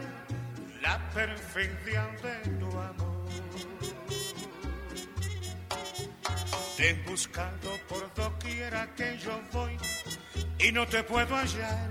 la 0.80 0.98
perfidia 1.10 2.06
de 2.22 2.50
tu 2.58 2.70
amor. 2.70 3.19
He 6.82 6.94
buscado 7.06 7.76
por 7.88 8.12
doquiera 8.14 8.88
que 8.94 9.18
yo 9.18 9.38
voy 9.52 9.76
y 10.58 10.72
no 10.72 10.86
te 10.86 11.02
puedo 11.04 11.36
hallar. 11.36 11.90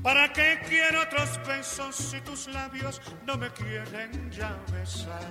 ¿Para 0.00 0.32
qué 0.32 0.60
quiero 0.68 1.02
otros 1.02 1.40
besos 1.44 1.96
si 1.96 2.20
tus 2.20 2.46
labios 2.46 3.02
no 3.26 3.36
me 3.36 3.50
quieren 3.50 4.30
ya 4.30 4.56
besar? 4.72 5.26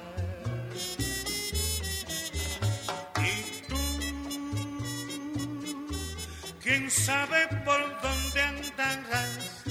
Y 3.23 3.61
tú, 3.69 3.77
quién 6.61 6.91
sabe 6.91 7.47
por 7.63 8.01
dónde 8.01 8.41
andarás, 8.41 9.63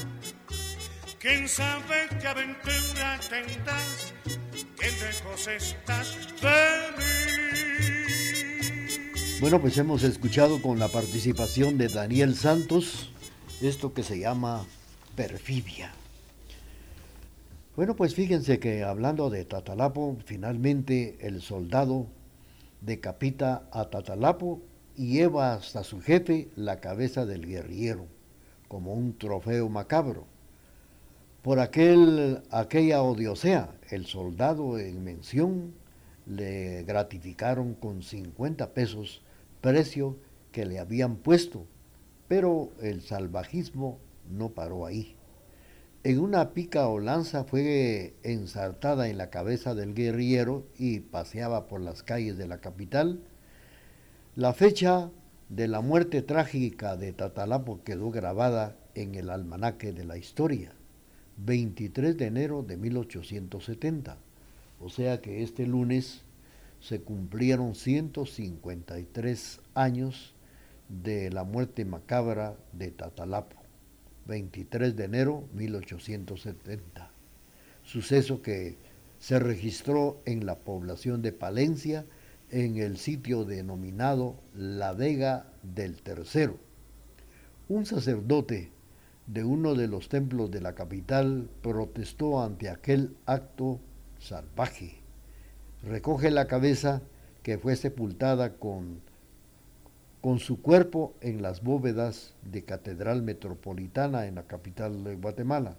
quién 1.19 1.47
sabe 1.47 2.09
qué 2.19 2.27
aventura 2.27 3.21
tendrás, 3.29 4.15
Bueno, 9.41 9.61
pues 9.61 9.77
hemos 9.79 10.03
escuchado 10.03 10.61
con 10.63 10.79
la 10.79 10.89
participación 10.89 11.79
de 11.79 11.89
Daniel 11.89 12.35
Santos 12.35 13.11
esto 13.61 13.93
que 13.95 14.03
se 14.03 14.19
llama 14.19 14.65
perfidia. 15.15 15.93
Bueno, 17.75 17.95
pues 17.97 18.15
fíjense 18.15 18.59
que 18.59 18.85
hablando 18.85 19.29
de 19.29 19.45
Tatalapo, 19.45 20.17
finalmente 20.25 21.19
el 21.21 21.43
soldado 21.43 22.07
decapita 22.81 23.69
a 23.73 23.91
Tatalapo 23.91 24.63
y 24.97 25.13
lleva 25.13 25.53
hasta 25.53 25.85
su 25.85 26.01
jefe 26.01 26.49
la 26.57 26.81
cabeza 26.81 27.27
del 27.27 27.47
guerrillero, 27.47 28.07
como 28.69 28.95
un 28.95 29.19
trofeo 29.19 29.69
macabro. 29.69 30.27
Por 31.47 31.61
aquel, 31.61 32.43
aquella 32.51 33.05
odiosea, 33.05 33.73
el 33.91 34.07
soldado 34.07 34.81
en 34.81 35.05
mención 35.05 35.75
le 36.27 36.83
gratificaron 36.83 37.75
con 37.75 38.03
50 38.03 38.75
pesos, 38.75 39.23
precio 39.61 40.17
que 40.51 40.67
le 40.67 40.81
habían 40.81 41.15
puesto, 41.15 41.69
pero 42.27 42.71
el 42.83 43.01
salvajismo 43.01 44.01
no 44.29 44.49
paró 44.49 44.87
ahí. 44.87 45.15
En 46.03 46.19
una 46.19 46.53
pica 46.53 46.89
o 46.89 46.99
lanza 46.99 47.45
fue 47.45 48.17
ensartada 48.25 49.09
en 49.09 49.17
la 49.17 49.31
cabeza 49.31 49.77
del 49.77 49.95
guerrillero 49.95 50.67
y 50.77 50.99
paseaba 50.99 51.69
por 51.69 51.81
las 51.81 52.03
calles 52.03 52.37
de 52.37 52.49
la 52.49 52.59
capital. 52.59 53.21
La 54.35 54.53
fecha 54.53 55.13
de 55.49 55.69
la 55.69 55.81
muerte 55.81 56.23
trágica 56.23 56.97
de 56.97 57.13
Tatalapo 57.13 57.85
quedó 57.85 58.11
grabada 58.11 58.75
en 58.97 59.15
el 59.15 59.31
almanaque 59.31 59.93
de 59.93 60.05
la 60.05 60.17
historia, 60.17 60.76
23 61.39 62.17
de 62.17 62.27
enero 62.27 62.63
de 62.63 62.77
1870. 62.77 64.17
O 64.81 64.89
sea 64.91 65.21
que 65.21 65.43
este 65.43 65.67
lunes 65.67 66.23
se 66.81 67.01
cumplieron 67.01 67.75
153 67.75 69.61
años 69.75 70.35
de 70.89 71.31
la 71.31 71.45
muerte 71.45 71.85
macabra 71.85 72.57
de 72.73 72.91
Tatalapo. 72.91 73.67
23 74.27 74.97
de 74.97 75.05
enero 75.05 75.45
1870, 75.55 77.11
suceso 77.85 78.43
que 78.43 78.77
se 79.19 79.39
registró 79.39 80.21
en 80.25 80.47
la 80.47 80.57
población 80.57 81.23
de 81.23 81.33
Palencia 81.33 82.05
en 82.51 82.77
el 82.77 82.97
sitio 82.97 83.45
denominado 83.45 84.37
La 84.55 84.93
Vega 84.93 85.47
del 85.63 86.03
Tercero. 86.03 86.59
Un 87.69 87.87
sacerdote 87.87 88.71
de 89.27 89.45
uno 89.45 89.75
de 89.75 89.89
los 89.89 90.09
templos 90.09 90.51
de 90.51 90.61
la 90.61 90.75
capital 90.75 91.49
protestó 91.63 92.43
ante 92.43 92.69
aquel 92.69 93.17
acto 93.27 93.81
salvaje. 94.19 95.01
Recoge 95.83 96.31
la 96.31 96.47
cabeza 96.47 97.03
que 97.43 97.59
fue 97.59 97.77
sepultada 97.77 98.55
con 98.55 99.01
con 100.27 100.41
su 100.41 100.61
cuerpo 100.61 101.15
en 101.21 101.41
las 101.41 101.63
bóvedas 101.63 102.35
de 102.43 102.65
Catedral 102.65 103.23
Metropolitana 103.23 104.27
en 104.27 104.35
la 104.35 104.43
capital 104.43 105.05
de 105.05 105.15
Guatemala. 105.15 105.77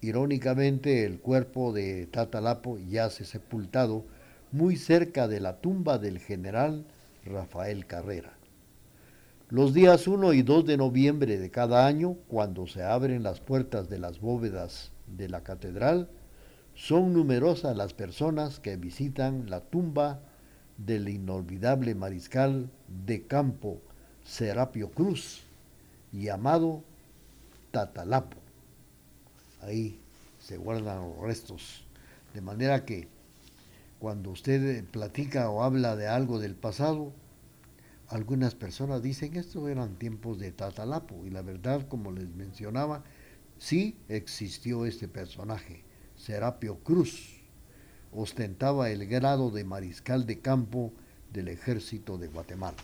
Irónicamente, 0.00 1.04
el 1.04 1.20
cuerpo 1.20 1.72
de 1.72 2.06
Tatalapo 2.06 2.78
yace 2.78 3.24
sepultado 3.24 4.04
muy 4.50 4.74
cerca 4.74 5.28
de 5.28 5.38
la 5.38 5.60
tumba 5.60 5.98
del 5.98 6.18
general 6.18 6.86
Rafael 7.24 7.86
Carrera. 7.86 8.37
Los 9.50 9.72
días 9.72 10.06
1 10.06 10.34
y 10.34 10.42
2 10.42 10.66
de 10.66 10.76
noviembre 10.76 11.38
de 11.38 11.50
cada 11.50 11.86
año, 11.86 12.18
cuando 12.28 12.66
se 12.66 12.82
abren 12.82 13.22
las 13.22 13.40
puertas 13.40 13.88
de 13.88 13.98
las 13.98 14.20
bóvedas 14.20 14.92
de 15.06 15.30
la 15.30 15.42
catedral, 15.42 16.10
son 16.74 17.14
numerosas 17.14 17.74
las 17.74 17.94
personas 17.94 18.60
que 18.60 18.76
visitan 18.76 19.48
la 19.48 19.62
tumba 19.62 20.20
del 20.76 21.08
inolvidable 21.08 21.94
mariscal 21.94 22.68
de 23.06 23.26
campo 23.26 23.80
Serapio 24.22 24.90
Cruz, 24.90 25.44
llamado 26.12 26.82
Tatalapo. 27.70 28.36
Ahí 29.62 29.98
se 30.40 30.58
guardan 30.58 31.08
los 31.08 31.20
restos. 31.20 31.86
De 32.34 32.42
manera 32.42 32.84
que 32.84 33.08
cuando 33.98 34.28
usted 34.28 34.84
platica 34.84 35.48
o 35.48 35.62
habla 35.62 35.96
de 35.96 36.06
algo 36.06 36.38
del 36.38 36.54
pasado, 36.54 37.14
algunas 38.08 38.54
personas 38.54 39.02
dicen 39.02 39.36
estos 39.36 39.68
eran 39.68 39.96
tiempos 39.96 40.38
de 40.38 40.50
Tatalapo 40.50 41.26
y 41.26 41.30
la 41.30 41.42
verdad, 41.42 41.86
como 41.88 42.10
les 42.10 42.28
mencionaba, 42.34 43.04
sí 43.58 43.96
existió 44.08 44.86
este 44.86 45.08
personaje, 45.08 45.84
Serapio 46.16 46.78
Cruz. 46.78 47.34
Ostentaba 48.10 48.90
el 48.90 49.06
grado 49.06 49.50
de 49.50 49.64
mariscal 49.64 50.24
de 50.24 50.38
campo 50.38 50.92
del 51.32 51.48
ejército 51.48 52.16
de 52.16 52.28
Guatemala. 52.28 52.78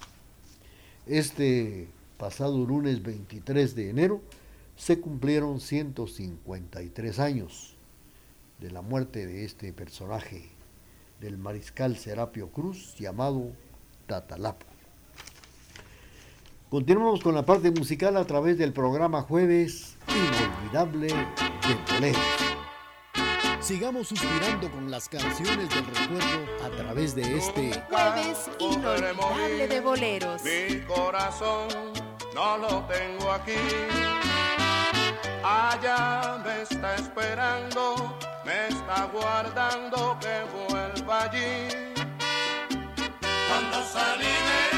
Este 1.07 1.89
pasado 2.19 2.65
lunes 2.67 3.03
23 3.03 3.75
de 3.75 3.89
enero 3.89 4.21
se 4.77 5.01
cumplieron 5.01 5.61
153 5.61 7.19
años 7.19 7.77
de 8.61 8.71
la 8.71 8.83
muerte 8.83 9.27
de 9.27 9.45
este 9.45 9.73
personaje, 9.73 10.51
del 11.21 11.39
mariscal 11.39 11.97
Serapio 11.97 12.51
Cruz, 12.51 12.95
llamado 12.99 13.53
Tatalapo. 14.07 14.74
Continuamos 16.71 17.23
con 17.23 17.35
la 17.35 17.45
parte 17.45 17.71
musical 17.71 18.17
a 18.17 18.25
través 18.27 18.59
del 18.59 18.73
programa 18.73 19.23
Jueves 19.23 19.97
Inolvidable 20.09 21.07
de 21.07 21.75
Toledo. 21.87 22.19
Sigamos 23.61 24.09
suspirando 24.09 24.71
con 24.71 24.91
las 24.91 25.09
canciones 25.09 25.69
del 25.71 25.87
recuerdo 25.87 26.65
a 26.65 26.71
través 26.71 27.15
de 27.15 27.37
este 27.37 27.81
Jueves 27.89 28.51
Inolvidable 28.59 29.69
de 29.69 29.81
Boleros. 29.81 30.43
Mi 30.43 30.81
corazón 30.81 31.69
no 32.35 32.59
lo 32.59 32.85
tengo 32.87 33.31
aquí. 33.31 33.53
Allá 35.45 36.43
me 36.45 36.63
está 36.63 36.97
esperando, 36.97 38.19
me 38.45 38.69
está 38.69 39.05
guardando 39.13 40.19
que 40.19 40.73
vuelva 40.73 41.23
allí. 41.25 41.69
Cuando 43.49 43.83
salí 43.87 44.25
de 44.25 44.74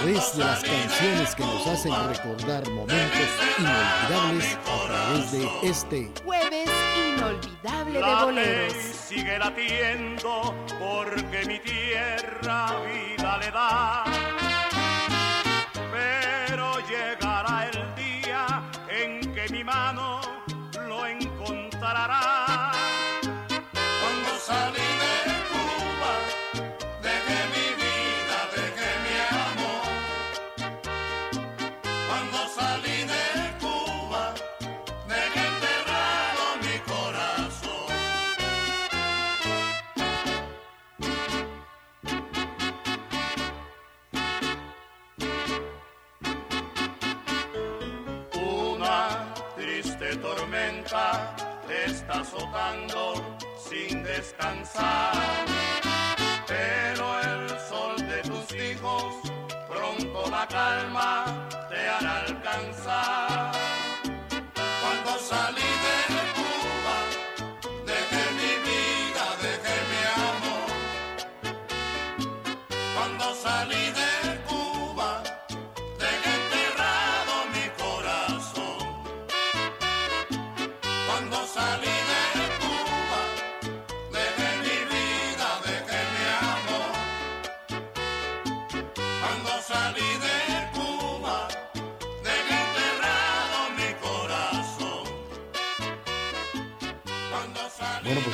través 0.00 0.36
de 0.36 0.44
las 0.44 0.62
canciones 0.62 1.34
que 1.34 1.44
nos 1.44 1.66
hacen 1.66 1.92
recordar 2.08 2.68
momentos 2.70 3.28
inolvidables 3.58 4.58
a 4.66 4.86
través 4.86 5.32
de 5.32 5.48
este 5.62 6.10
Jueves 6.24 6.70
Inolvidable 7.14 7.98
de 7.98 8.24
Boleros. 8.24 8.72
sigue 9.08 9.38
latiendo 9.38 10.54
porque 10.78 11.44
mi 11.46 11.58
tierra 11.58 12.80
vida 12.86 13.38
le 13.38 13.50
da. 13.50 14.59
Azotando 52.30 53.14
sin 53.58 54.02
descansar. 54.02 55.46
Pero 56.46 57.20
el 57.20 57.48
sol 57.68 57.96
de 57.96 58.22
tus 58.22 58.54
hijos 58.54 59.14
pronto 59.68 60.30
la 60.30 60.46
calma 60.46 61.48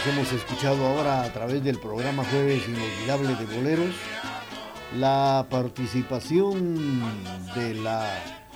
hemos 0.08 0.32
escuchado 0.32 0.86
ahora 0.86 1.22
a 1.24 1.32
través 1.32 1.64
del 1.64 1.78
programa 1.80 2.24
Jueves 2.24 2.62
Inolvidable 2.68 3.34
de 3.34 3.56
Boleros 3.56 3.94
la 4.96 5.46
participación 5.50 7.00
de 7.56 7.74
la 7.74 8.06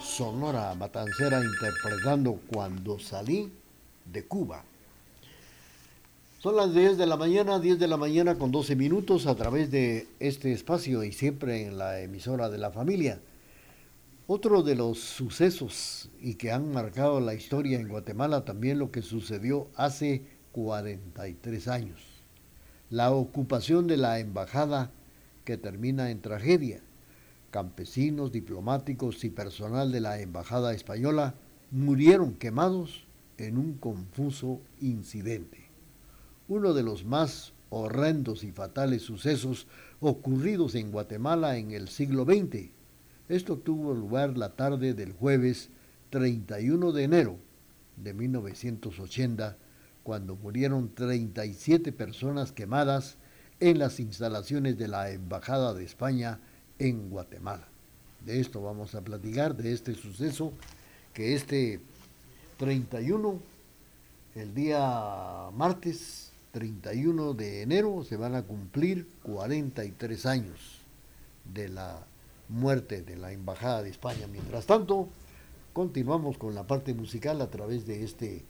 Sonora 0.00 0.74
Matancera 0.76 1.40
interpretando 1.42 2.40
Cuando 2.46 3.00
salí 3.00 3.50
de 4.04 4.24
Cuba. 4.26 4.62
Son 6.38 6.56
las 6.56 6.72
10 6.72 6.96
de 6.96 7.06
la 7.06 7.16
mañana, 7.16 7.58
10 7.58 7.80
de 7.80 7.88
la 7.88 7.96
mañana 7.96 8.36
con 8.36 8.52
12 8.52 8.76
minutos 8.76 9.26
a 9.26 9.34
través 9.34 9.72
de 9.72 10.06
este 10.20 10.52
espacio 10.52 11.02
y 11.02 11.12
siempre 11.12 11.66
en 11.66 11.78
la 11.78 12.00
emisora 12.00 12.48
de 12.48 12.58
la 12.58 12.70
familia. 12.70 13.20
Otro 14.28 14.62
de 14.62 14.76
los 14.76 15.00
sucesos 15.00 16.10
y 16.20 16.34
que 16.34 16.52
han 16.52 16.72
marcado 16.72 17.18
la 17.18 17.34
historia 17.34 17.80
en 17.80 17.88
Guatemala 17.88 18.44
también 18.44 18.78
lo 18.78 18.92
que 18.92 19.02
sucedió 19.02 19.66
hace 19.74 20.38
43 20.52 21.68
años. 21.68 22.00
La 22.90 23.12
ocupación 23.12 23.86
de 23.86 23.96
la 23.96 24.18
embajada 24.18 24.90
que 25.44 25.56
termina 25.56 26.10
en 26.10 26.20
tragedia. 26.20 26.80
Campesinos, 27.50 28.32
diplomáticos 28.32 29.24
y 29.24 29.30
personal 29.30 29.92
de 29.92 30.00
la 30.00 30.20
embajada 30.20 30.72
española 30.72 31.34
murieron 31.70 32.34
quemados 32.34 33.06
en 33.38 33.58
un 33.58 33.74
confuso 33.74 34.60
incidente. 34.80 35.58
Uno 36.48 36.74
de 36.74 36.82
los 36.82 37.04
más 37.04 37.52
horrendos 37.70 38.44
y 38.44 38.50
fatales 38.50 39.02
sucesos 39.02 39.66
ocurridos 40.00 40.74
en 40.74 40.90
Guatemala 40.90 41.56
en 41.56 41.70
el 41.70 41.88
siglo 41.88 42.24
XX. 42.24 42.70
Esto 43.28 43.56
tuvo 43.56 43.94
lugar 43.94 44.36
la 44.36 44.56
tarde 44.56 44.92
del 44.92 45.12
jueves 45.12 45.70
31 46.10 46.92
de 46.92 47.04
enero 47.04 47.36
de 47.96 48.14
1980, 48.14 49.56
cuando 50.02 50.36
murieron 50.36 50.94
37 50.94 51.92
personas 51.92 52.52
quemadas 52.52 53.16
en 53.60 53.78
las 53.78 54.00
instalaciones 54.00 54.78
de 54.78 54.88
la 54.88 55.10
Embajada 55.10 55.74
de 55.74 55.84
España 55.84 56.40
en 56.78 57.10
Guatemala. 57.10 57.68
De 58.24 58.40
esto 58.40 58.62
vamos 58.62 58.94
a 58.94 59.02
platicar, 59.02 59.56
de 59.56 59.72
este 59.72 59.94
suceso, 59.94 60.52
que 61.14 61.34
este 61.34 61.80
31, 62.58 63.40
el 64.34 64.54
día 64.54 65.50
martes 65.54 66.32
31 66.52 67.34
de 67.34 67.62
enero, 67.62 68.04
se 68.04 68.16
van 68.16 68.34
a 68.34 68.42
cumplir 68.42 69.06
43 69.22 70.26
años 70.26 70.82
de 71.52 71.68
la 71.68 72.04
muerte 72.48 73.02
de 73.02 73.16
la 73.16 73.32
Embajada 73.32 73.82
de 73.82 73.90
España. 73.90 74.26
Mientras 74.30 74.66
tanto, 74.66 75.08
continuamos 75.72 76.36
con 76.36 76.54
la 76.54 76.66
parte 76.66 76.94
musical 76.94 77.40
a 77.40 77.50
través 77.50 77.86
de 77.86 78.04
este 78.04 78.44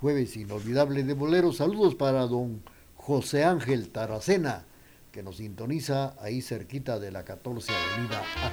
jueves 0.00 0.36
inolvidable 0.36 1.02
de 1.02 1.14
boleros. 1.14 1.56
Saludos 1.58 1.94
para 1.94 2.26
don 2.26 2.62
José 2.96 3.44
Ángel 3.44 3.90
Taracena, 3.90 4.66
que 5.12 5.22
nos 5.22 5.36
sintoniza 5.36 6.16
ahí 6.20 6.42
cerquita 6.42 6.98
de 6.98 7.10
la 7.10 7.24
14 7.24 7.72
Avenida 7.72 8.22
A. 8.42 8.52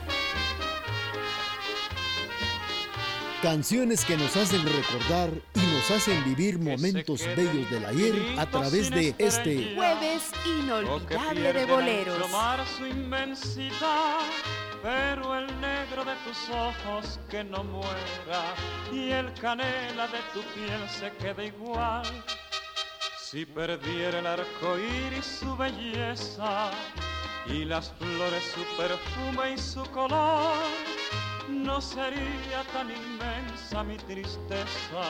Canciones 3.42 4.06
que 4.06 4.18
nos 4.18 4.38
hacen 4.38 4.62
recordar 4.64 5.32
y 5.56 5.60
nos 5.74 5.90
hacen 5.90 6.24
vivir 6.24 6.60
momentos 6.60 7.26
bellos 7.36 7.72
del 7.72 7.86
ayer 7.86 8.14
a 8.38 8.46
través 8.46 8.92
de 8.92 9.16
este 9.18 9.74
jueves 9.76 10.32
inolvidable 10.46 11.54
de 11.54 11.66
boleros. 11.66 12.30
Pero 14.82 15.36
el 15.36 15.48
negro 15.62 16.04
de 16.04 16.16
tus 16.26 16.50
ojos 16.50 17.20
que 17.30 17.44
no 17.44 17.64
muera 17.64 18.56
y 18.92 19.12
el 19.12 19.32
canela 19.34 20.08
de 20.08 20.20
tu 20.34 20.42
piel 20.54 20.90
se 20.90 21.12
quede 21.18 21.48
igual. 21.48 22.04
Si 23.18 23.46
perdiera 23.46 24.20
el 24.20 24.28
arco 24.28 24.78
iris 24.78 25.26
su 25.26 25.56
belleza 25.56 26.72
y 27.46 27.66
las 27.66 27.92
flores 27.94 28.44
su 28.54 28.64
perfume 28.78 29.54
y 29.54 29.58
su 29.58 29.84
color 29.92 30.56
no 31.50 31.80
sería 31.82 32.64
tan 32.74 32.90
inmensa 32.90 33.84
mi 33.84 33.98
tristeza 33.98 35.04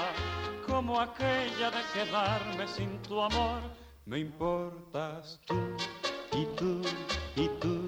como 0.67 0.99
aquella 0.99 1.71
de 1.71 1.81
quedarme 1.93 2.67
sin 2.67 3.01
tu 3.03 3.21
amor. 3.21 3.61
Me 4.05 4.19
importas 4.19 5.39
tú 5.45 5.75
y 6.33 6.45
tú 6.57 6.81
y 7.35 7.47
tú 7.59 7.87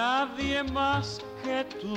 Nadie 0.00 0.62
más 0.62 1.20
que 1.44 1.62
tú. 1.78 1.94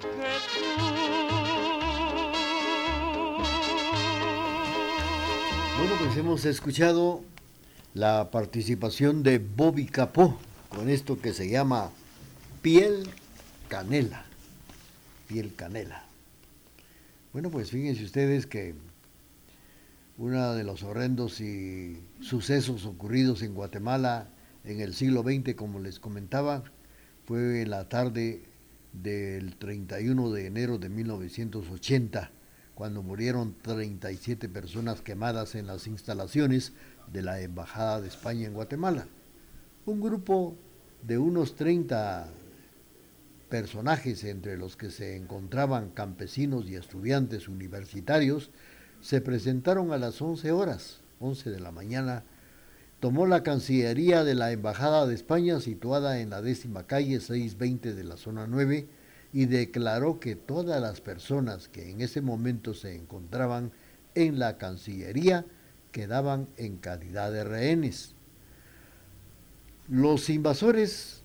Que 0.00 0.06
tú. 0.06 0.76
Bueno, 5.78 5.94
pues 5.98 6.16
hemos 6.16 6.44
escuchado 6.44 7.22
la 7.92 8.30
participación 8.30 9.22
de 9.22 9.38
Bobby 9.38 9.86
Capó 9.86 10.38
con 10.68 10.88
esto 10.88 11.20
que 11.20 11.32
se 11.32 11.48
llama 11.48 11.90
Piel 12.62 13.08
Canela. 13.68 14.24
Piel 15.28 15.54
Canela. 15.54 16.04
Bueno, 17.32 17.50
pues 17.50 17.70
fíjense 17.70 18.04
ustedes 18.04 18.46
que 18.46 18.74
uno 20.16 20.54
de 20.54 20.64
los 20.64 20.84
horrendos 20.84 21.40
y 21.40 22.00
sucesos 22.20 22.86
ocurridos 22.86 23.42
en 23.42 23.54
Guatemala 23.54 24.28
en 24.64 24.80
el 24.80 24.94
siglo 24.94 25.22
XX, 25.22 25.54
como 25.54 25.80
les 25.80 26.00
comentaba, 26.00 26.64
fue 27.26 27.62
en 27.62 27.70
la 27.70 27.88
tarde 27.88 28.42
del 29.02 29.56
31 29.56 30.30
de 30.30 30.46
enero 30.46 30.78
de 30.78 30.88
1980, 30.88 32.30
cuando 32.74 33.02
murieron 33.02 33.54
37 33.62 34.48
personas 34.48 35.00
quemadas 35.00 35.54
en 35.54 35.66
las 35.66 35.86
instalaciones 35.86 36.72
de 37.12 37.22
la 37.22 37.40
Embajada 37.40 38.00
de 38.00 38.08
España 38.08 38.46
en 38.46 38.54
Guatemala. 38.54 39.06
Un 39.86 40.00
grupo 40.00 40.56
de 41.02 41.18
unos 41.18 41.54
30 41.54 42.28
personajes, 43.48 44.24
entre 44.24 44.56
los 44.56 44.76
que 44.76 44.90
se 44.90 45.16
encontraban 45.16 45.90
campesinos 45.90 46.68
y 46.68 46.74
estudiantes 46.74 47.48
universitarios, 47.48 48.50
se 49.00 49.20
presentaron 49.20 49.92
a 49.92 49.98
las 49.98 50.20
11 50.20 50.50
horas, 50.52 51.00
11 51.20 51.50
de 51.50 51.60
la 51.60 51.70
mañana, 51.70 52.24
tomó 53.00 53.26
la 53.26 53.42
Cancillería 53.42 54.24
de 54.24 54.34
la 54.34 54.52
Embajada 54.52 55.06
de 55.06 55.14
España 55.14 55.60
situada 55.60 56.20
en 56.20 56.30
la 56.30 56.42
décima 56.42 56.86
calle 56.86 57.20
620 57.20 57.94
de 57.94 58.04
la 58.04 58.16
zona 58.16 58.46
9 58.46 58.86
y 59.32 59.46
declaró 59.46 60.18
que 60.18 60.34
todas 60.34 60.80
las 60.80 61.00
personas 61.00 61.68
que 61.68 61.90
en 61.90 62.00
ese 62.00 62.22
momento 62.22 62.74
se 62.74 62.94
encontraban 62.94 63.72
en 64.14 64.38
la 64.38 64.56
Cancillería 64.56 65.44
quedaban 65.92 66.48
en 66.56 66.78
calidad 66.78 67.32
de 67.32 67.44
rehenes. 67.44 68.14
Los 69.88 70.30
invasores 70.30 71.22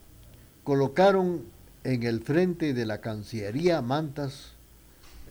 colocaron 0.64 1.46
en 1.84 2.04
el 2.04 2.22
frente 2.22 2.74
de 2.74 2.86
la 2.86 3.02
Cancillería 3.02 3.82
mantas 3.82 4.54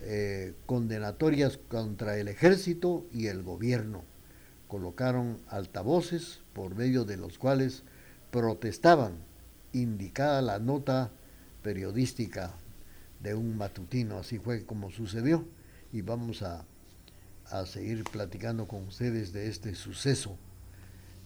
eh, 0.01 0.53
condenatorias 0.65 1.59
contra 1.69 2.17
el 2.17 2.27
ejército 2.27 3.05
y 3.13 3.27
el 3.27 3.43
gobierno. 3.43 4.03
Colocaron 4.71 5.37
altavoces 5.49 6.39
por 6.53 6.75
medio 6.75 7.03
de 7.03 7.17
los 7.17 7.37
cuales 7.37 7.83
protestaban, 8.31 9.15
indicada 9.73 10.41
la 10.41 10.59
nota 10.59 11.11
periodística 11.61 12.53
de 13.19 13.33
un 13.33 13.57
matutino. 13.57 14.17
Así 14.17 14.39
fue 14.39 14.65
como 14.65 14.89
sucedió 14.89 15.45
y 15.91 16.03
vamos 16.03 16.41
a, 16.41 16.63
a 17.49 17.65
seguir 17.65 18.05
platicando 18.05 18.65
con 18.65 18.87
ustedes 18.87 19.33
de 19.33 19.49
este 19.49 19.75
suceso 19.75 20.37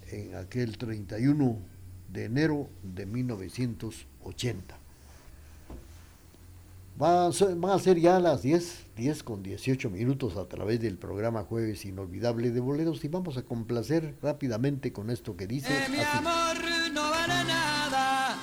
en 0.10 0.34
aquel 0.34 0.80
31 0.80 1.60
de 2.12 2.26
enero 2.26 2.68
de 2.82 3.06
1980. 3.06 4.76
Van 6.98 7.32
a 7.64 7.78
ser 7.78 8.00
ya 8.00 8.20
las 8.20 8.42
10, 8.42 8.85
10 8.96 9.24
con 9.24 9.44
18 9.44 9.90
minutos 9.90 10.38
a 10.38 10.48
través 10.48 10.80
del 10.80 10.98
programa 10.98 11.44
Jueves 11.44 11.84
Inolvidable 11.84 12.52
de 12.52 12.62
Boleros 12.62 13.04
y 13.04 13.10
vamos 13.10 13.36
a 13.36 13.44
complacer 13.44 14.18
rápidamente 14.22 14.94
con 14.94 15.10
esto 15.10 15.36
que 15.36 15.48
dice. 15.48 15.70
mi 15.90 16.00
amor 16.00 16.56
no 16.94 17.10
vale 17.10 17.44
nada, 17.44 18.38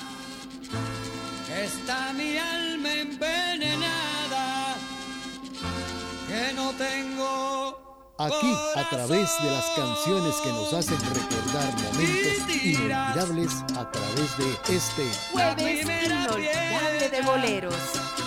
está 1.65 2.13
mi 2.13 2.37
alma 2.37 2.93
envenenada, 2.93 4.77
que 6.29 6.55
no 6.55 6.73
tengo. 6.73 8.13
Aquí, 8.19 8.55
a 8.77 8.89
través 8.91 9.31
de 9.43 9.51
las 9.51 9.65
canciones 9.75 10.35
que 10.45 10.49
nos 10.51 10.75
hacen 10.75 10.99
recordar 10.99 11.73
momentos 11.83 12.63
inolvidables, 12.63 13.53
a 13.75 13.91
través 13.91 14.39
de 14.39 14.77
este 14.77 15.03
Jueves 15.33 15.83
Inolvidable 15.83 17.09
de 17.09 17.23
Boleros. 17.23 18.22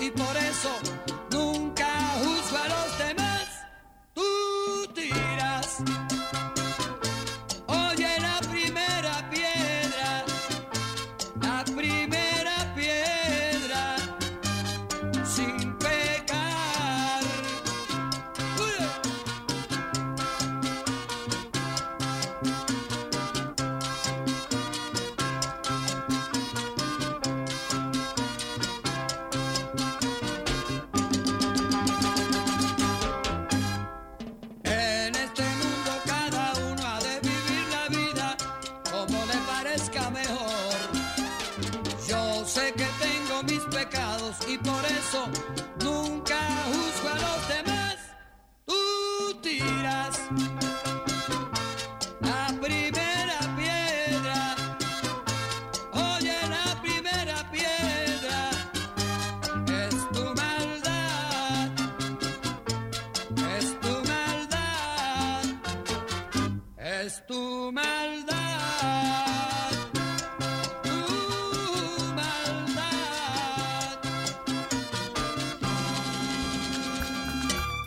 Y 0.00 0.10
por 0.10 0.36
eso 0.36 0.83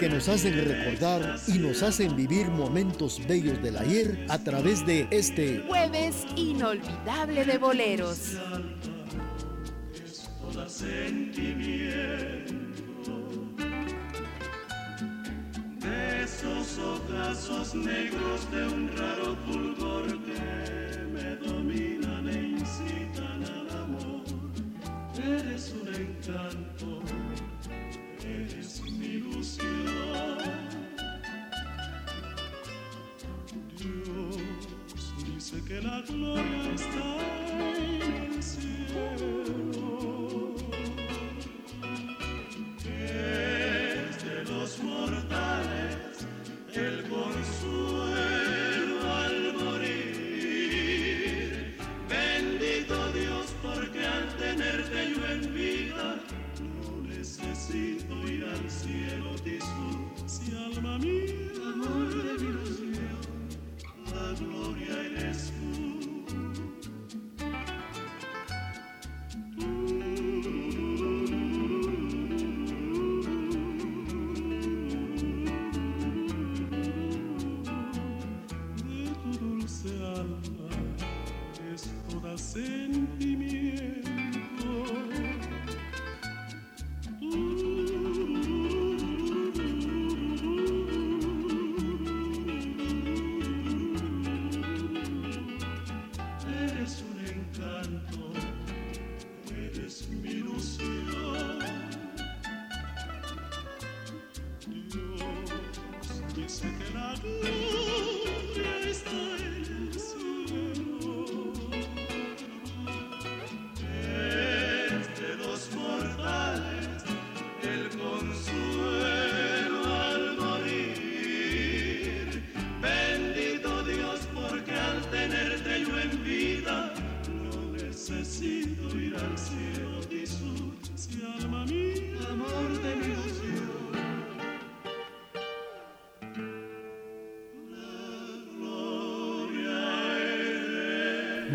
Que 0.00 0.08
nos 0.08 0.30
hacen 0.30 0.54
recordar 0.64 1.38
y 1.46 1.58
nos 1.58 1.82
hacen 1.82 2.16
vivir 2.16 2.48
momentos 2.48 3.20
bellos 3.28 3.62
del 3.62 3.76
ayer 3.76 4.24
a 4.30 4.38
través 4.38 4.86
de 4.86 5.06
este 5.10 5.62
Jueves 5.68 6.24
inolvidable 6.36 7.44
de 7.44 7.58
boleros. 7.58 8.18
sentimiento. 10.66 12.54
Besos 15.80 16.78
ojazos 16.78 17.74
negros 17.74 18.50
de 18.50 18.66
un 18.68 18.96
raro 18.96 19.36
fulgor 19.44 20.06
que 20.24 21.04
me 21.12 21.36
dominan 21.46 22.26
e 22.26 22.56
incitan 22.58 23.44
al 23.44 23.68
amor. 23.84 24.24
Eres 25.22 25.74
un 25.78 25.94
encanto, 25.94 26.99
que 35.70 35.80
la 35.82 36.02
gloria 36.02 36.74
está 36.74 37.39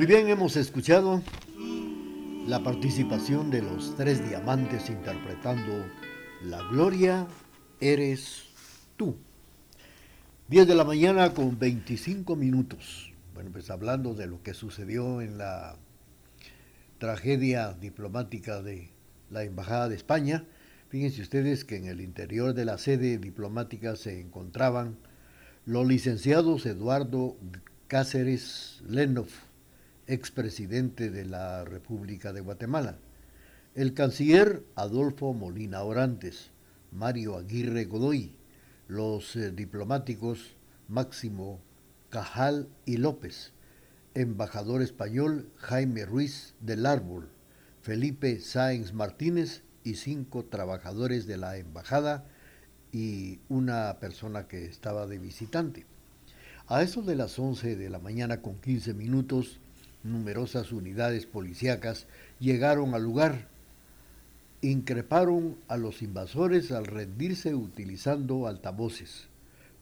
Bien, 0.08 0.28
hemos 0.28 0.56
escuchado 0.56 1.24
la 2.45 2.64
participación 2.64 3.49
de 3.49 3.64
los 3.64 3.95
tres 3.95 4.28
diamantes 4.30 4.91
interpretando 4.91 5.84
La 6.43 6.62
Gloria 6.70 7.26
eres 7.80 8.43
tú. 8.97 9.16
10 10.49 10.68
de 10.68 10.76
la 10.76 10.84
mañana 10.84 11.34
con 11.34 11.58
25 11.58 12.36
minutos. 12.36 13.14
Bueno, 13.34 13.49
pues 13.51 13.72
hablando 13.72 14.14
de 14.14 14.28
lo 14.28 14.43
que 14.43 14.53
sucedió 14.53 15.22
en 15.22 15.39
la 15.39 15.76
tragedia 16.99 17.74
diplomática 17.74 18.62
de 18.62 18.91
la 19.32 19.43
Embajada 19.43 19.89
de 19.89 19.95
España, 19.95 20.45
fíjense 20.89 21.24
ustedes 21.24 21.66
que 21.66 21.78
en 21.78 21.88
el 21.88 21.99
interior 21.99 22.53
de 22.53 22.66
la 22.66 22.78
sede 22.78 23.18
diplomática 23.18 23.95
se 23.95 24.22
encontraban 24.22 24.97
los 25.66 25.88
licenciados 25.88 26.68
Eduardo 26.68 27.38
Cáceres 27.88 28.84
Lenov, 28.88 29.30
expresidente 30.08 31.10
de 31.10 31.26
la 31.26 31.66
República 31.66 32.34
de 32.34 32.41
Guatemala, 32.41 32.97
el 33.74 33.93
canciller 33.93 34.64
Adolfo 34.76 35.34
Molina 35.34 35.84
Orantes, 35.84 36.51
Mario 36.91 37.38
Aguirre 37.38 37.86
Godoy, 37.86 38.38
los 38.88 39.36
eh, 39.36 39.51
diplomáticos 39.51 40.56
Máximo 40.88 41.60
Cajal 42.10 42.70
y 42.86 42.97
López, 42.97 43.51
embajador 44.14 44.82
español 44.82 45.49
Jaime 45.58 46.06
Ruiz 46.06 46.53
del 46.62 46.86
Árbol, 46.86 47.30
Felipe 47.82 48.39
Sáenz 48.39 48.93
Martínez 48.93 49.64
y 49.84 49.95
cinco 49.95 50.45
trabajadores 50.45 51.28
de 51.28 51.38
la 51.38 51.58
embajada 51.58 52.26
y 52.91 53.39
una 53.49 53.99
persona 53.99 54.47
que 54.47 54.66
estaba 54.66 55.06
de 55.06 55.18
visitante. 55.18 55.86
A 56.68 56.82
eso 56.82 57.01
de 57.01 57.16
las 57.16 57.38
11 57.38 57.76
de 57.76 57.89
la 57.89 57.99
mañana 57.99 58.41
con 58.41 58.56
15 58.62 58.93
minutos, 58.93 59.60
numerosas 60.06 60.72
unidades 60.72 61.26
policíacas 61.26 62.08
llegaron 62.39 62.93
al 62.93 63.03
lugar. 63.03 63.49
Increparon 64.62 65.58
a 65.68 65.78
los 65.78 66.01
invasores 66.01 66.72
al 66.72 66.86
rendirse 66.86 67.56
utilizando 67.56 68.47
altavoces. 68.47 69.28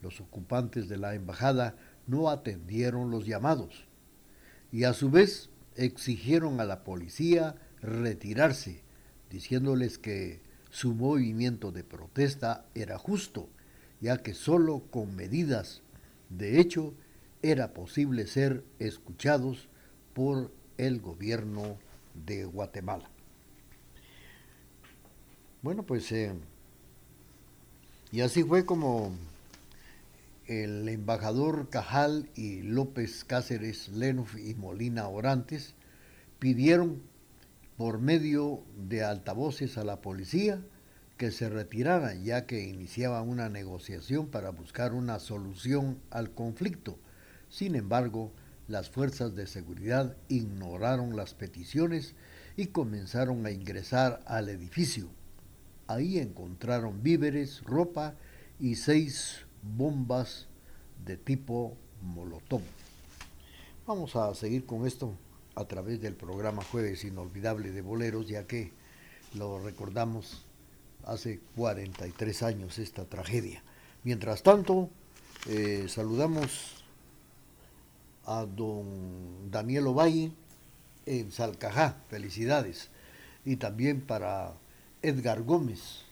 Los 0.01 0.19
ocupantes 0.19 0.89
de 0.89 0.97
la 0.97 1.13
embajada 1.13 1.75
no 2.07 2.29
atendieron 2.29 3.11
los 3.11 3.25
llamados 3.25 3.85
y 4.71 4.85
a 4.85 4.93
su 4.93 5.11
vez 5.11 5.49
exigieron 5.75 6.59
a 6.59 6.65
la 6.65 6.83
policía 6.83 7.55
retirarse, 7.81 8.81
diciéndoles 9.29 9.99
que 9.99 10.41
su 10.71 10.95
movimiento 10.95 11.71
de 11.71 11.83
protesta 11.83 12.65
era 12.73 12.97
justo, 12.97 13.47
ya 14.01 14.17
que 14.17 14.33
solo 14.33 14.83
con 14.89 15.15
medidas 15.15 15.81
de 16.29 16.59
hecho 16.59 16.93
era 17.43 17.73
posible 17.73 18.25
ser 18.25 18.63
escuchados 18.79 19.69
por 20.13 20.51
el 20.77 21.01
gobierno 21.01 21.77
de 22.25 22.45
Guatemala. 22.45 23.09
Bueno, 25.61 25.83
pues 25.83 26.11
eh, 26.11 26.33
y 28.11 28.21
así 28.21 28.43
fue 28.43 28.65
como 28.65 29.11
el 30.45 30.87
embajador 30.89 31.69
Cajal 31.69 32.29
y 32.35 32.61
López 32.61 33.23
Cáceres 33.23 33.89
Lenof 33.89 34.37
y 34.37 34.55
Molina 34.55 35.07
Orantes 35.07 35.73
pidieron 36.37 37.01
por 37.77 37.99
medio 37.99 38.61
de 38.77 39.03
altavoces 39.03 39.77
a 39.77 39.83
la 39.83 40.01
policía 40.01 40.61
que 41.17 41.31
se 41.31 41.49
retiraran 41.49 42.23
ya 42.23 42.45
que 42.45 42.63
iniciaba 42.63 43.21
una 43.21 43.49
negociación 43.49 44.27
para 44.27 44.49
buscar 44.49 44.93
una 44.93 45.19
solución 45.19 45.97
al 46.11 46.31
conflicto. 46.31 46.99
Sin 47.49 47.75
embargo, 47.75 48.31
las 48.67 48.89
fuerzas 48.89 49.35
de 49.35 49.47
seguridad 49.47 50.15
ignoraron 50.29 51.15
las 51.15 51.33
peticiones 51.33 52.15
y 52.55 52.67
comenzaron 52.67 53.45
a 53.45 53.51
ingresar 53.51 54.21
al 54.25 54.49
edificio. 54.49 55.09
Ahí 55.87 56.19
encontraron 56.19 57.03
víveres, 57.03 57.61
ropa 57.63 58.15
y 58.59 58.75
seis 58.75 59.39
bombas 59.61 60.47
de 61.05 61.17
tipo 61.17 61.77
Molotov. 62.01 62.61
Vamos 63.85 64.15
a 64.15 64.33
seguir 64.33 64.65
con 64.65 64.87
esto 64.87 65.17
a 65.55 65.65
través 65.65 66.01
del 66.01 66.15
programa 66.15 66.63
Jueves 66.63 67.03
Inolvidable 67.03 67.71
de 67.71 67.81
Boleros, 67.81 68.27
ya 68.27 68.47
que 68.47 68.71
lo 69.33 69.59
recordamos 69.59 70.45
hace 71.05 71.41
43 71.55 72.43
años 72.43 72.79
esta 72.79 73.05
tragedia. 73.05 73.61
Mientras 74.03 74.43
tanto, 74.43 74.89
eh, 75.47 75.85
saludamos 75.89 76.82
a 78.25 78.45
don 78.45 79.51
Daniel 79.51 79.87
Ovalle 79.87 80.31
en 81.05 81.31
Salcajá, 81.31 81.97
felicidades. 82.09 82.89
Y 83.45 83.57
también 83.57 84.01
para 84.01 84.53
Edgar 85.01 85.43
Gómez, 85.43 86.05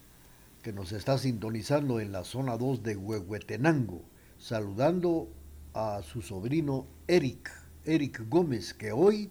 que 0.61 0.73
nos 0.73 0.91
está 0.91 1.17
sintonizando 1.17 1.99
en 1.99 2.11
la 2.11 2.23
zona 2.23 2.57
2 2.57 2.83
de 2.83 2.97
Huehuetenango, 2.97 4.01
saludando 4.37 5.29
a 5.73 6.01
su 6.03 6.21
sobrino 6.21 6.85
Eric, 7.07 7.51
Eric 7.85 8.27
Gómez, 8.29 8.73
que 8.73 8.91
hoy 8.91 9.29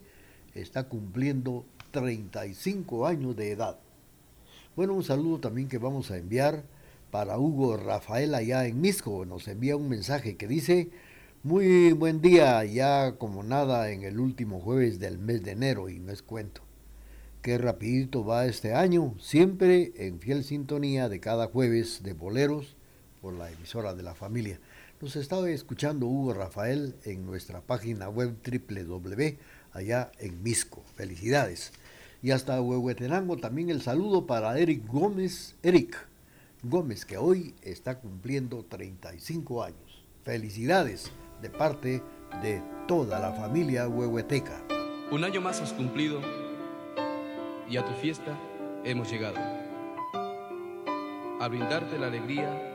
está 0.55 0.85
cumpliendo 0.85 1.65
35 1.91 3.05
años 3.05 3.35
de 3.35 3.51
edad. 3.51 3.77
Bueno, 4.75 4.93
un 4.93 5.03
saludo 5.03 5.39
también 5.39 5.67
que 5.67 5.77
vamos 5.77 6.11
a 6.11 6.17
enviar 6.17 6.63
para 7.11 7.37
Hugo 7.37 7.77
Rafael 7.77 8.33
allá 8.33 8.65
en 8.65 8.81
Misco. 8.81 9.25
Nos 9.25 9.47
envía 9.47 9.75
un 9.75 9.89
mensaje 9.89 10.37
que 10.37 10.47
dice, 10.47 10.89
muy 11.43 11.91
buen 11.93 12.21
día, 12.21 12.63
ya 12.65 13.13
como 13.17 13.41
nada 13.41 13.89
en 13.89 14.03
el 14.03 14.19
último 14.19 14.59
jueves 14.59 14.99
del 14.99 15.17
mes 15.17 15.43
de 15.43 15.51
enero 15.51 15.89
y 15.89 15.99
no 15.99 16.11
es 16.11 16.21
cuento. 16.21 16.61
Qué 17.41 17.57
rapidito 17.57 18.23
va 18.23 18.45
este 18.45 18.75
año, 18.75 19.15
siempre 19.19 19.91
en 19.95 20.19
fiel 20.19 20.43
sintonía 20.43 21.09
de 21.09 21.19
cada 21.19 21.47
jueves 21.47 22.03
de 22.03 22.13
boleros 22.13 22.75
por 23.21 23.33
la 23.33 23.51
emisora 23.51 23.95
de 23.95 24.03
la 24.03 24.13
familia. 24.13 24.59
Nos 25.01 25.15
estaba 25.15 25.49
escuchando 25.49 26.05
Hugo 26.05 26.35
Rafael 26.35 26.95
en 27.05 27.25
nuestra 27.25 27.61
página 27.61 28.07
web 28.07 28.35
www 28.45 29.37
allá 29.73 30.11
en 30.19 30.43
Misco. 30.43 30.83
Felicidades. 30.95 31.71
Y 32.21 32.31
hasta 32.31 32.61
Huehuetenango 32.61 33.37
también 33.37 33.71
el 33.71 33.81
saludo 33.81 34.27
para 34.27 34.59
Eric 34.59 34.85
Gómez, 34.87 35.55
Eric 35.63 35.97
Gómez, 36.61 37.05
que 37.05 37.17
hoy 37.17 37.55
está 37.63 37.97
cumpliendo 37.97 38.63
35 38.63 39.63
años. 39.63 40.03
Felicidades 40.23 41.11
de 41.41 41.49
parte 41.49 42.03
de 42.41 42.61
toda 42.87 43.19
la 43.19 43.31
familia 43.33 43.87
huehueteca. 43.87 44.61
Un 45.11 45.23
año 45.23 45.41
más 45.41 45.59
has 45.61 45.73
cumplido 45.73 46.21
y 47.69 47.77
a 47.77 47.85
tu 47.85 47.93
fiesta 47.93 48.37
hemos 48.83 49.09
llegado. 49.09 49.37
A 51.39 51.47
brindarte 51.47 51.97
la 51.97 52.07
alegría 52.07 52.71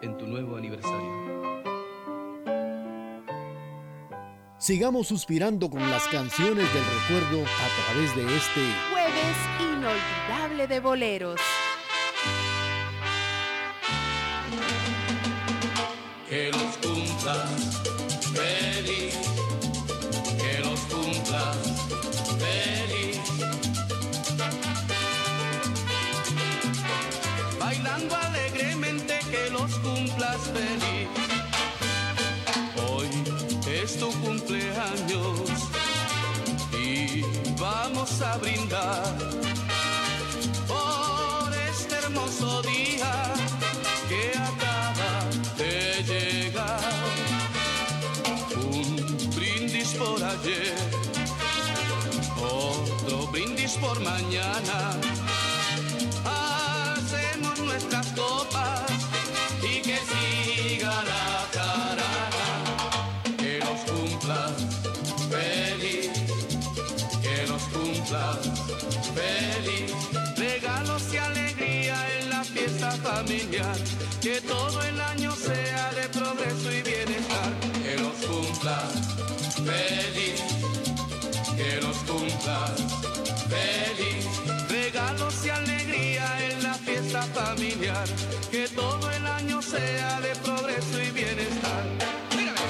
en 0.00 0.16
tu 0.16 0.26
nuevo 0.26 0.56
aniversario. 0.56 1.22
Sigamos 4.58 5.08
suspirando 5.08 5.68
con 5.68 5.90
las 5.90 6.06
canciones 6.06 6.72
del 6.72 6.84
recuerdo 6.84 7.44
a 7.44 7.92
través 7.92 8.14
de 8.14 8.36
este 8.36 8.60
jueves 8.92 9.36
inolvidable 9.60 10.68
de 10.68 10.80
boleros. 10.80 11.40
Cumplas 17.22 17.82
feliz, 18.34 19.14
que 20.38 20.58
los 20.58 20.80
cumplas 20.80 21.56
feliz. 22.42 23.20
Bailando 27.60 28.16
alegremente 28.16 29.20
que 29.30 29.50
los 29.50 29.72
cumplas 29.76 30.38
feliz. 30.52 31.08
Hoy 32.90 33.08
es 33.72 33.98
tu 34.00 34.10
cumpleaños 34.20 35.48
y 36.76 37.22
vamos 37.56 38.20
a 38.20 38.36
brindar 38.38 39.16
por 40.66 41.54
este 41.70 41.94
hermoso 41.94 42.62
día 42.62 42.71
por 53.82 53.98
mañana. 54.00 54.78
Hacemos 56.24 57.58
nuestras 57.58 58.06
copas 58.12 58.82
y 59.60 59.82
que 59.82 59.98
siga 60.10 60.94
la 61.12 61.26
carana. 61.56 62.50
Que 63.36 63.58
los 63.58 63.80
cumplas 63.90 64.52
feliz, 65.34 66.10
que 67.24 67.46
los 67.48 67.62
cumplas 67.74 68.38
feliz. 69.18 69.90
Regalos 70.36 71.02
y 71.12 71.16
alegría 71.16 71.96
en 72.20 72.30
la 72.30 72.44
fiesta 72.44 72.92
familiar. 73.08 73.76
Que 74.20 74.40
todo 74.42 74.80
el 74.84 75.00
año 75.00 75.34
sea 75.34 75.92
de 75.98 76.08
progreso 76.08 76.68
y 76.70 76.82
bienestar. 76.82 77.52
Que 77.82 77.94
los 77.98 78.16
cumplas 78.28 78.92
feliz, 79.66 80.40
que 81.56 81.80
los 81.80 81.96
cumplas 82.08 82.91
feliz. 83.52 84.26
Regalos 84.68 85.44
y 85.44 85.50
alegría 85.50 86.26
en 86.48 86.62
la 86.62 86.74
fiesta 86.74 87.22
familiar. 87.22 88.08
Que 88.50 88.68
todo 88.68 89.10
el 89.10 89.26
año 89.26 89.62
sea 89.62 90.20
de 90.20 90.34
progreso 90.36 91.02
y 91.02 91.10
bienestar. 91.10 91.84
Mírame. 92.36 92.62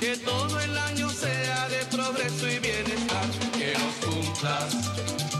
Que 0.00 0.16
todo 0.18 0.60
el 0.60 0.76
año 0.76 1.08
sea 1.10 1.68
de 1.68 1.84
progreso 1.86 2.48
y 2.48 2.58
bienestar. 2.58 3.26
Que 3.58 3.72
los 3.82 3.94
cumplas 4.06 4.74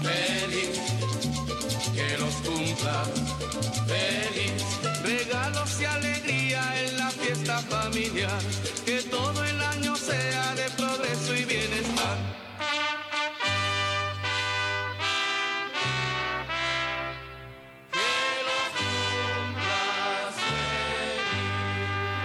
feliz, 0.02 0.80
que 1.94 2.18
los 2.18 2.34
cumplas 2.46 3.08
feliz. 3.86 4.62
Regalos 5.02 5.80
y 5.80 5.84
alegría 5.84 6.84
en 6.84 6.96
la 6.96 7.10
fiesta 7.10 7.58
familiar, 7.58 8.40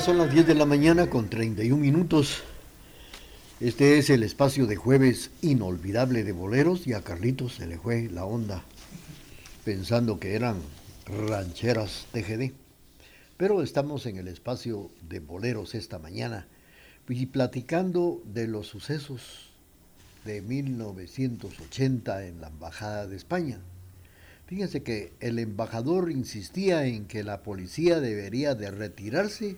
Son 0.00 0.18
las 0.18 0.30
10 0.30 0.46
de 0.46 0.54
la 0.54 0.66
mañana 0.66 1.08
con 1.08 1.30
31 1.30 1.80
minutos. 1.80 2.42
Este 3.60 3.96
es 3.96 4.10
el 4.10 4.22
espacio 4.22 4.66
de 4.66 4.76
jueves 4.76 5.30
inolvidable 5.40 6.22
de 6.22 6.32
boleros 6.32 6.86
y 6.86 6.92
a 6.92 7.00
Carlitos 7.00 7.54
se 7.54 7.66
le 7.66 7.78
fue 7.78 8.10
la 8.10 8.26
onda 8.26 8.62
pensando 9.64 10.20
que 10.20 10.34
eran 10.34 10.56
rancheras 11.06 12.06
TGD. 12.12 12.52
Pero 13.38 13.62
estamos 13.62 14.04
en 14.04 14.18
el 14.18 14.28
espacio 14.28 14.90
de 15.08 15.20
boleros 15.20 15.74
esta 15.74 15.98
mañana 15.98 16.46
y 17.08 17.24
platicando 17.26 18.20
de 18.26 18.46
los 18.46 18.66
sucesos 18.66 19.50
de 20.26 20.42
1980 20.42 22.26
en 22.26 22.42
la 22.42 22.48
Embajada 22.48 23.06
de 23.06 23.16
España. 23.16 23.60
Fíjense 24.46 24.82
que 24.82 25.12
el 25.20 25.38
embajador 25.38 26.10
insistía 26.10 26.84
en 26.84 27.06
que 27.06 27.24
la 27.24 27.42
policía 27.42 28.00
debería 28.00 28.54
de 28.54 28.70
retirarse 28.70 29.56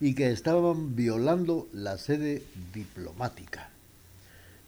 y 0.00 0.14
que 0.14 0.30
estaban 0.30 0.94
violando 0.94 1.66
la 1.72 1.96
sede 1.96 2.42
diplomática. 2.74 3.70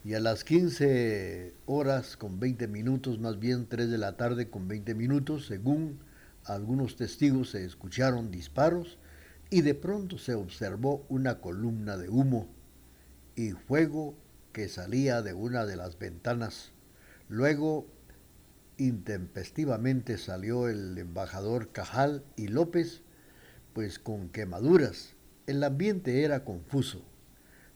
Y 0.03 0.15
a 0.15 0.21
las 0.21 0.45
15 0.45 1.53
horas 1.67 2.17
con 2.17 2.41
20 2.41 2.69
minutos, 2.69 3.19
más 3.19 3.39
bien 3.39 3.67
3 3.67 3.91
de 3.91 3.99
la 3.99 4.17
tarde 4.17 4.49
con 4.49 4.67
20 4.67 4.95
minutos, 4.95 5.47
según 5.47 5.99
algunos 6.45 6.97
testigos 6.97 7.51
se 7.51 7.65
escucharon 7.67 8.31
disparos 8.31 8.97
y 9.51 9.61
de 9.61 9.75
pronto 9.75 10.17
se 10.17 10.35
observó 10.35 11.05
una 11.11 11.41
columna 11.41 11.99
de 11.99 12.09
humo 12.09 12.49
y 13.37 13.51
fuego 13.51 14.15
que 14.53 14.69
salía 14.69 15.21
de 15.21 15.35
una 15.35 15.67
de 15.67 15.77
las 15.77 15.99
ventanas. 15.99 16.73
Luego, 17.29 17.87
intempestivamente 18.81 20.19
salió 20.19 20.69
el 20.69 20.97
embajador 20.99 21.71
Cajal 21.71 22.25
y 22.37 22.49
López, 22.49 23.03
pues 23.73 23.99
con 23.99 24.29
quemaduras 24.31 25.15
el 25.47 25.65
ambiente 25.65 26.23
era 26.23 26.45
confuso. 26.45 27.03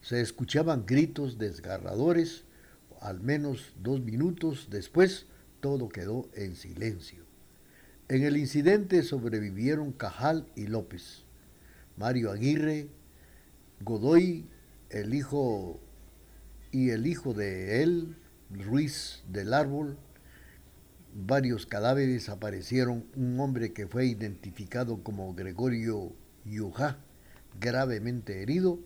Se 0.01 0.21
escuchaban 0.21 0.87
gritos 0.87 1.39
desgarradores. 1.39 2.45
Al 3.01 3.21
menos 3.21 3.75
dos 3.83 4.01
minutos 4.01 4.69
después, 4.71 5.27
todo 5.61 5.89
quedó 5.89 6.29
en 6.35 6.55
silencio. 6.55 7.25
En 8.09 8.23
el 8.23 8.37
incidente 8.37 9.03
sobrevivieron 9.03 9.93
Cajal 9.93 10.47
y 10.55 10.69
López, 10.69 11.25
Mario 11.97 12.31
Aguirre, 12.31 12.89
Godoy, 13.81 14.47
el 14.91 15.15
hijo 15.15 15.81
y 16.71 16.91
el 16.91 17.07
hijo 17.07 17.35
de 17.35 17.83
él, 17.83 18.17
Ruiz 18.51 19.25
del 19.29 19.53
Árbol. 19.53 19.99
Varios 21.17 21.65
cadáveres 21.65 22.29
aparecieron, 22.29 23.07
un 23.15 23.39
hombre 23.39 23.73
que 23.73 23.87
fue 23.87 24.07
identificado 24.07 25.05
como 25.05 25.33
Gregorio 25.33 26.13
Yujá, 26.45 26.99
gravemente 27.61 28.43
herido, 28.43 28.81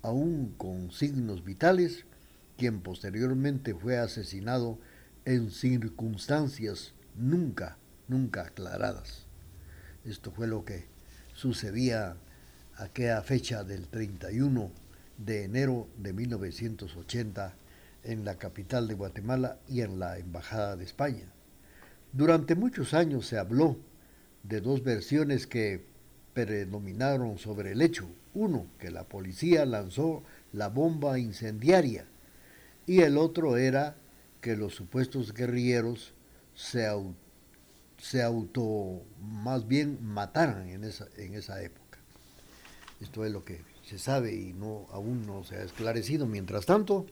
aún 0.00 0.54
con 0.56 0.90
signos 0.92 1.44
vitales, 1.44 2.06
quien 2.56 2.80
posteriormente 2.80 3.74
fue 3.74 3.98
asesinado 3.98 4.78
en 5.26 5.50
circunstancias 5.50 6.94
nunca, 7.16 7.76
nunca 8.08 8.46
aclaradas. 8.46 9.26
Esto 10.06 10.30
fue 10.30 10.46
lo 10.46 10.64
que 10.64 10.86
sucedía 11.34 12.16
aquella 12.76 13.20
fecha 13.20 13.62
del 13.62 13.88
31 13.88 14.70
de 15.18 15.44
enero 15.44 15.86
de 15.98 16.14
1980 16.14 17.54
en 18.04 18.24
la 18.24 18.38
capital 18.38 18.88
de 18.88 18.94
Guatemala 18.94 19.58
y 19.68 19.82
en 19.82 19.98
la 19.98 20.16
Embajada 20.16 20.76
de 20.76 20.84
España. 20.84 21.33
Durante 22.14 22.54
muchos 22.54 22.94
años 22.94 23.26
se 23.26 23.38
habló 23.38 23.76
de 24.44 24.60
dos 24.60 24.84
versiones 24.84 25.48
que 25.48 25.84
predominaron 26.32 27.38
sobre 27.38 27.72
el 27.72 27.82
hecho. 27.82 28.08
Uno, 28.34 28.68
que 28.78 28.92
la 28.92 29.02
policía 29.02 29.66
lanzó 29.66 30.22
la 30.52 30.68
bomba 30.68 31.18
incendiaria 31.18 32.06
y 32.86 33.00
el 33.00 33.18
otro 33.18 33.56
era 33.56 33.96
que 34.40 34.54
los 34.54 34.76
supuestos 34.76 35.34
guerrilleros 35.34 36.14
se, 36.54 36.86
auto, 38.22 39.02
más 39.20 39.66
bien 39.66 39.98
mataran 40.00 40.68
en 40.68 40.84
esa, 40.84 41.08
en 41.16 41.34
esa 41.34 41.60
época. 41.64 41.98
Esto 43.00 43.24
es 43.24 43.32
lo 43.32 43.44
que 43.44 43.62
se 43.82 43.98
sabe 43.98 44.36
y 44.36 44.52
no, 44.52 44.86
aún 44.92 45.26
no 45.26 45.42
se 45.42 45.56
ha 45.56 45.64
esclarecido. 45.64 46.26
Mientras 46.26 46.64
tanto, 46.64 47.06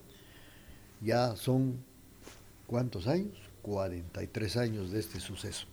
ya 1.01 1.35
son, 1.35 1.83
¿cuántos 2.69 3.09
años? 3.09 3.52
43 3.63 4.57
años 4.57 4.91
de 4.91 5.01
este 5.01 5.21
suceso. 5.21 5.67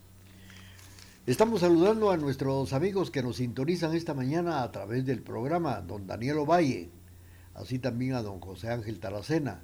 Estamos 1.26 1.62
saludando 1.62 2.12
a 2.12 2.18
nuestros 2.18 2.74
amigos 2.74 3.12
que 3.12 3.22
nos 3.22 3.38
sintonizan 3.38 3.94
esta 3.94 4.14
mañana 4.14 4.64
a 4.64 4.72
través 4.72 5.06
del 5.06 5.22
programa, 5.22 5.82
don 5.82 6.08
Daniel 6.08 6.40
Ovalle, 6.40 6.90
así 7.54 7.78
también 7.78 8.14
a 8.14 8.22
don 8.22 8.40
José 8.40 8.70
Ángel 8.70 9.00
Taracena. 9.00 9.62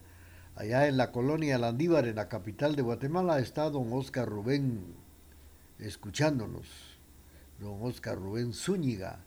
Allá 0.55 0.87
en 0.87 0.97
la 0.97 1.11
colonia 1.11 1.57
Landívar, 1.57 2.07
en 2.07 2.15
la 2.15 2.29
capital 2.29 2.75
de 2.75 2.81
Guatemala, 2.81 3.39
está 3.39 3.69
don 3.69 3.91
Oscar 3.93 4.27
Rubén 4.27 4.95
escuchándonos. 5.79 6.67
Don 7.59 7.81
Oscar 7.81 8.17
Rubén 8.17 8.53
Zúñiga, 8.53 9.19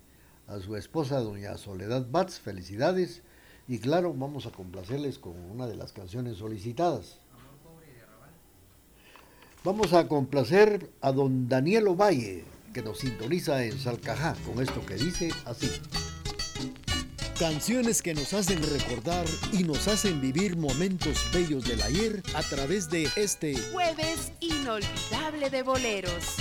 a 0.47 0.59
su 0.61 0.77
esposa 0.77 1.21
doña 1.21 1.57
Soledad 1.57 2.07
Batz, 2.11 2.39
felicidades. 2.39 3.23
Y 3.67 3.79
claro, 3.79 4.15
vamos 4.15 4.47
a 4.47 4.51
complacerles 4.51 5.19
con 5.19 5.37
una 5.37 5.67
de 5.67 5.77
las 5.77 5.93
canciones 5.93 6.39
solicitadas. 6.39 7.21
Vamos 9.69 9.93
a 9.93 10.09
complacer 10.09 10.89
a 11.03 11.13
don 11.13 11.47
Daniel 11.47 11.89
Ovalle, 11.89 12.43
que 12.73 12.81
nos 12.81 13.01
sintoniza 13.01 13.63
en 13.67 13.79
Salcajá, 13.79 14.35
con 14.47 14.63
esto 14.63 14.81
que 14.87 14.95
dice 14.95 15.29
así. 15.45 15.71
Canciones 17.39 18.01
que 18.01 18.15
nos 18.15 18.33
hacen 18.33 18.63
recordar 18.63 19.27
y 19.53 19.65
nos 19.65 19.87
hacen 19.87 20.23
vivir 20.23 20.57
momentos 20.57 21.23
bellos 21.35 21.65
del 21.65 21.83
ayer 21.83 22.23
a 22.35 22.43
través 22.45 22.89
de 22.89 23.11
este 23.17 23.59
jueves 23.71 24.33
inolvidable 24.41 25.51
de 25.51 25.63
boleros. 25.63 26.39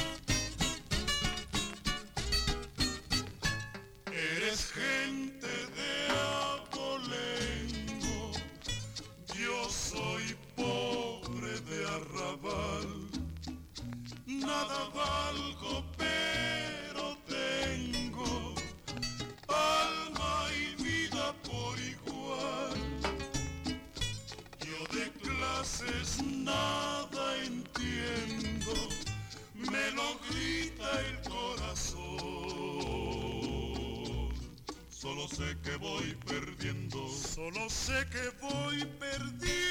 Solo 37.38 37.70
sé 37.70 38.06
que 38.12 38.32
voy 38.42 38.84
perdiendo. 39.00 39.70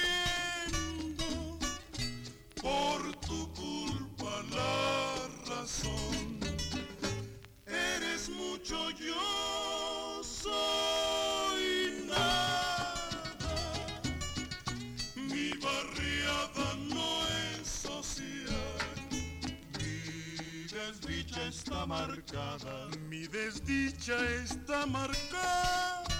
Por 2.62 3.16
tu 3.26 3.52
culpa 3.54 4.42
la 4.50 5.28
razón. 5.48 6.38
Eres 7.66 8.28
mucho, 8.28 8.90
yo 8.90 10.22
soy 10.22 12.04
nada. 12.06 12.94
Mi 15.16 15.50
barriada 15.58 16.74
no 16.88 17.26
es 17.50 17.66
social. 17.68 19.08
Mi 19.74 20.66
desdicha 20.68 21.48
está 21.48 21.86
marcada. 21.86 22.88
Mi 23.08 23.26
desdicha 23.26 24.16
está 24.44 24.86
marcada 24.86 26.15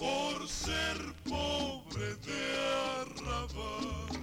por 0.00 0.48
ser 0.48 0.96
pobre 1.28 2.14
de 2.24 2.42
arrabal. 3.02 4.19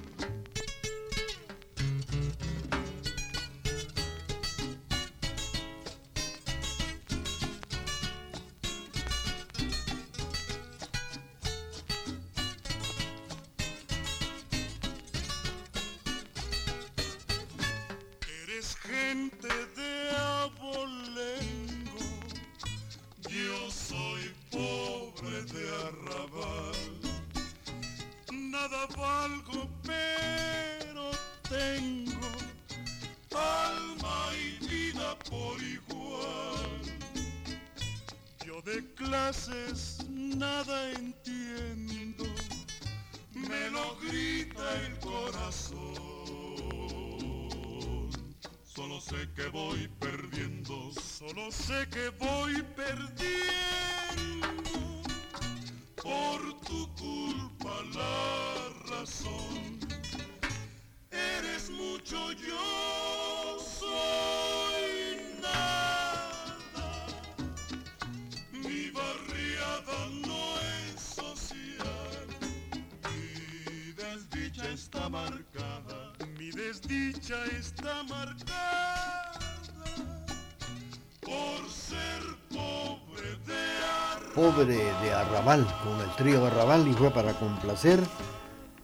De 84.66 85.14
Arrabal 85.14 85.68
con 85.84 86.02
el 86.02 86.16
trío 86.16 86.44
Arrabal 86.44 86.88
y 86.88 86.94
fue 86.94 87.12
para 87.12 87.34
complacer 87.34 88.00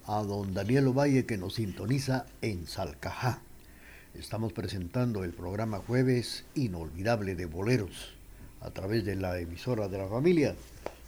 a 0.05 0.21
don 0.21 0.53
Daniel 0.53 0.89
Ovalle 0.89 1.26
que 1.26 1.36
nos 1.36 1.55
sintoniza 1.55 2.28
en 2.43 2.67
Salcajá. 2.67 3.41
Estamos 4.13 4.53
presentando 4.53 5.24
el 5.24 5.32
programa 5.34 5.80
Jueves 5.80 6.45
Inolvidable 6.53 7.34
de 7.34 7.47
Boleros 7.47 8.13
a 8.61 8.69
través 8.69 9.03
de 9.03 9.15
la 9.15 9.39
emisora 9.39 9.88
de 9.88 9.97
la 9.97 10.07
familia. 10.07 10.53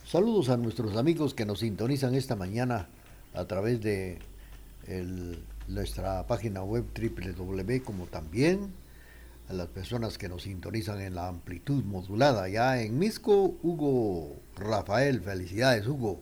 Saludos 0.04 0.50
a 0.50 0.58
nuestros 0.58 0.98
amigos 0.98 1.36
que 1.36 1.46
nos 1.46 1.60
sintonizan 1.60 2.16
esta 2.16 2.36
mañana 2.36 2.88
a 3.36 3.46
través 3.46 3.84
de 3.84 4.18
nuestra 5.68 6.26
página 6.26 6.64
web 6.64 6.86
www 6.92 7.84
como 7.84 8.08
también 8.08 8.72
a 9.50 9.54
las 9.54 9.68
personas 9.68 10.18
que 10.18 10.30
nos 10.30 10.44
sintonizan 10.44 11.02
en 11.02 11.16
la 11.16 11.28
amplitud 11.28 11.84
modulada. 11.84 12.50
Ya 12.50 12.82
en 12.82 12.98
Misco, 12.98 13.56
Hugo 13.62 14.36
Rafael, 14.58 15.22
felicidades 15.22 15.88
Hugo. 15.88 16.20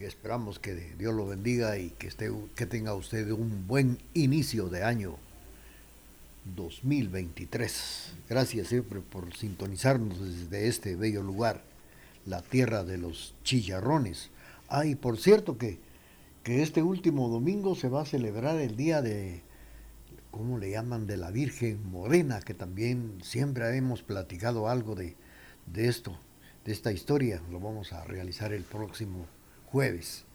Esperamos 0.00 0.58
que 0.58 0.74
Dios 0.96 1.14
lo 1.14 1.26
bendiga 1.26 1.76
y 1.76 1.90
que, 1.90 2.06
esté, 2.06 2.30
que 2.54 2.66
tenga 2.66 2.94
usted 2.94 3.30
un 3.30 3.66
buen 3.66 3.98
inicio 4.14 4.68
de 4.68 4.84
año 4.84 5.16
2023. 6.56 8.12
Gracias 8.28 8.68
siempre 8.68 9.00
por 9.00 9.34
sintonizarnos 9.34 10.20
desde 10.20 10.68
este 10.68 10.94
bello 10.94 11.22
lugar, 11.22 11.62
la 12.26 12.42
tierra 12.42 12.84
de 12.84 12.98
los 12.98 13.34
chillarrones. 13.42 14.30
Ah, 14.68 14.86
y 14.86 14.94
por 14.94 15.18
cierto 15.18 15.58
que, 15.58 15.78
que 16.44 16.62
este 16.62 16.82
último 16.82 17.28
domingo 17.28 17.74
se 17.74 17.88
va 17.88 18.02
a 18.02 18.06
celebrar 18.06 18.60
el 18.60 18.76
día 18.76 19.02
de, 19.02 19.42
¿cómo 20.38 20.56
le 20.56 20.70
llaman? 20.70 21.08
De 21.08 21.16
la 21.16 21.32
Virgen 21.32 21.90
Morena, 21.90 22.40
que 22.40 22.54
también 22.54 23.18
siempre 23.24 23.76
hemos 23.76 24.04
platicado 24.04 24.68
algo 24.68 24.94
de, 24.94 25.16
de 25.66 25.88
esto, 25.88 26.16
de 26.64 26.70
esta 26.70 26.92
historia. 26.92 27.42
Lo 27.50 27.58
vamos 27.58 27.92
a 27.92 28.04
realizar 28.04 28.52
el 28.52 28.62
próximo 28.62 29.26
jueves 29.66 30.26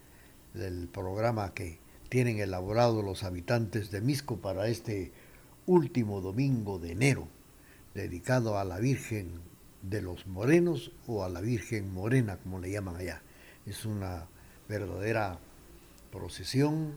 del 0.54 0.89
programa 0.89 1.54
que 1.54 1.80
tienen 2.10 2.39
elaborado 2.39 3.01
los 3.01 3.24
habitantes 3.24 3.91
de 3.91 4.01
Misco 4.01 4.41
para 4.41 4.68
este 4.68 5.14
último 5.68 6.20
domingo 6.20 6.80
de 6.80 6.91
enero, 6.91 7.30
dedicado 7.93 8.58
a 8.58 8.66
la 8.66 8.80
Virgen 8.80 9.39
de 9.84 10.01
los 10.01 10.28
Morenos 10.28 10.91
o 11.08 11.24
a 11.24 11.30
la 11.30 11.39
Virgen 11.39 11.93
Morena, 11.93 12.36
como 12.43 12.60
le 12.60 12.72
llaman 12.72 12.97
allá. 12.97 13.22
Es 13.66 13.86
una 13.86 14.28
verdadera 14.68 15.39
procesión, 16.12 16.91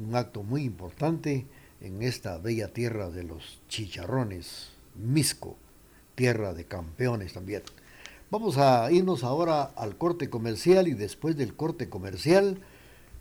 un 0.00 0.16
acto 0.16 0.42
muy 0.42 0.64
importante 0.64 1.46
en 1.80 2.02
esta 2.02 2.38
bella 2.38 2.72
tierra 2.72 3.10
de 3.10 3.24
los 3.24 3.60
chicharrones, 3.68 4.70
Misco, 4.94 5.56
tierra 6.14 6.52
de 6.52 6.64
campeones 6.64 7.32
también. 7.32 7.62
Vamos 8.30 8.58
a 8.58 8.90
irnos 8.92 9.24
ahora 9.24 9.62
al 9.62 9.96
corte 9.96 10.28
comercial 10.28 10.88
y 10.88 10.94
después 10.94 11.36
del 11.36 11.54
corte 11.56 11.88
comercial 11.88 12.60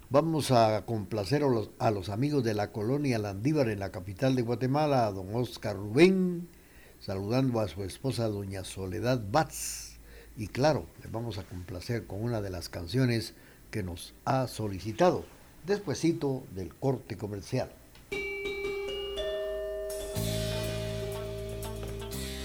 vamos 0.09 0.51
a 0.51 0.85
complacer 0.85 1.43
a 1.43 1.47
los, 1.47 1.69
a 1.79 1.91
los 1.91 2.09
amigos 2.09 2.43
de 2.43 2.53
la 2.53 2.71
colonia 2.71 3.17
Landívar 3.19 3.69
en 3.69 3.79
la 3.79 3.91
capital 3.91 4.35
de 4.35 4.41
Guatemala, 4.41 5.07
a 5.07 5.11
don 5.11 5.33
Oscar 5.35 5.75
Rubén, 5.77 6.47
saludando 6.99 7.59
a 7.59 7.67
su 7.67 7.83
esposa 7.83 8.27
doña 8.27 8.63
Soledad 8.63 9.21
Batz. 9.31 9.99
Y 10.35 10.47
claro, 10.47 10.85
le 11.03 11.09
vamos 11.09 11.37
a 11.37 11.43
complacer 11.43 12.05
con 12.07 12.21
una 12.21 12.41
de 12.41 12.49
las 12.49 12.69
canciones 12.69 13.33
que 13.71 13.83
nos 13.83 14.13
ha 14.25 14.47
solicitado, 14.47 15.25
despuesito 15.65 16.43
del 16.55 16.73
corte 16.75 17.17
comercial. 17.17 17.71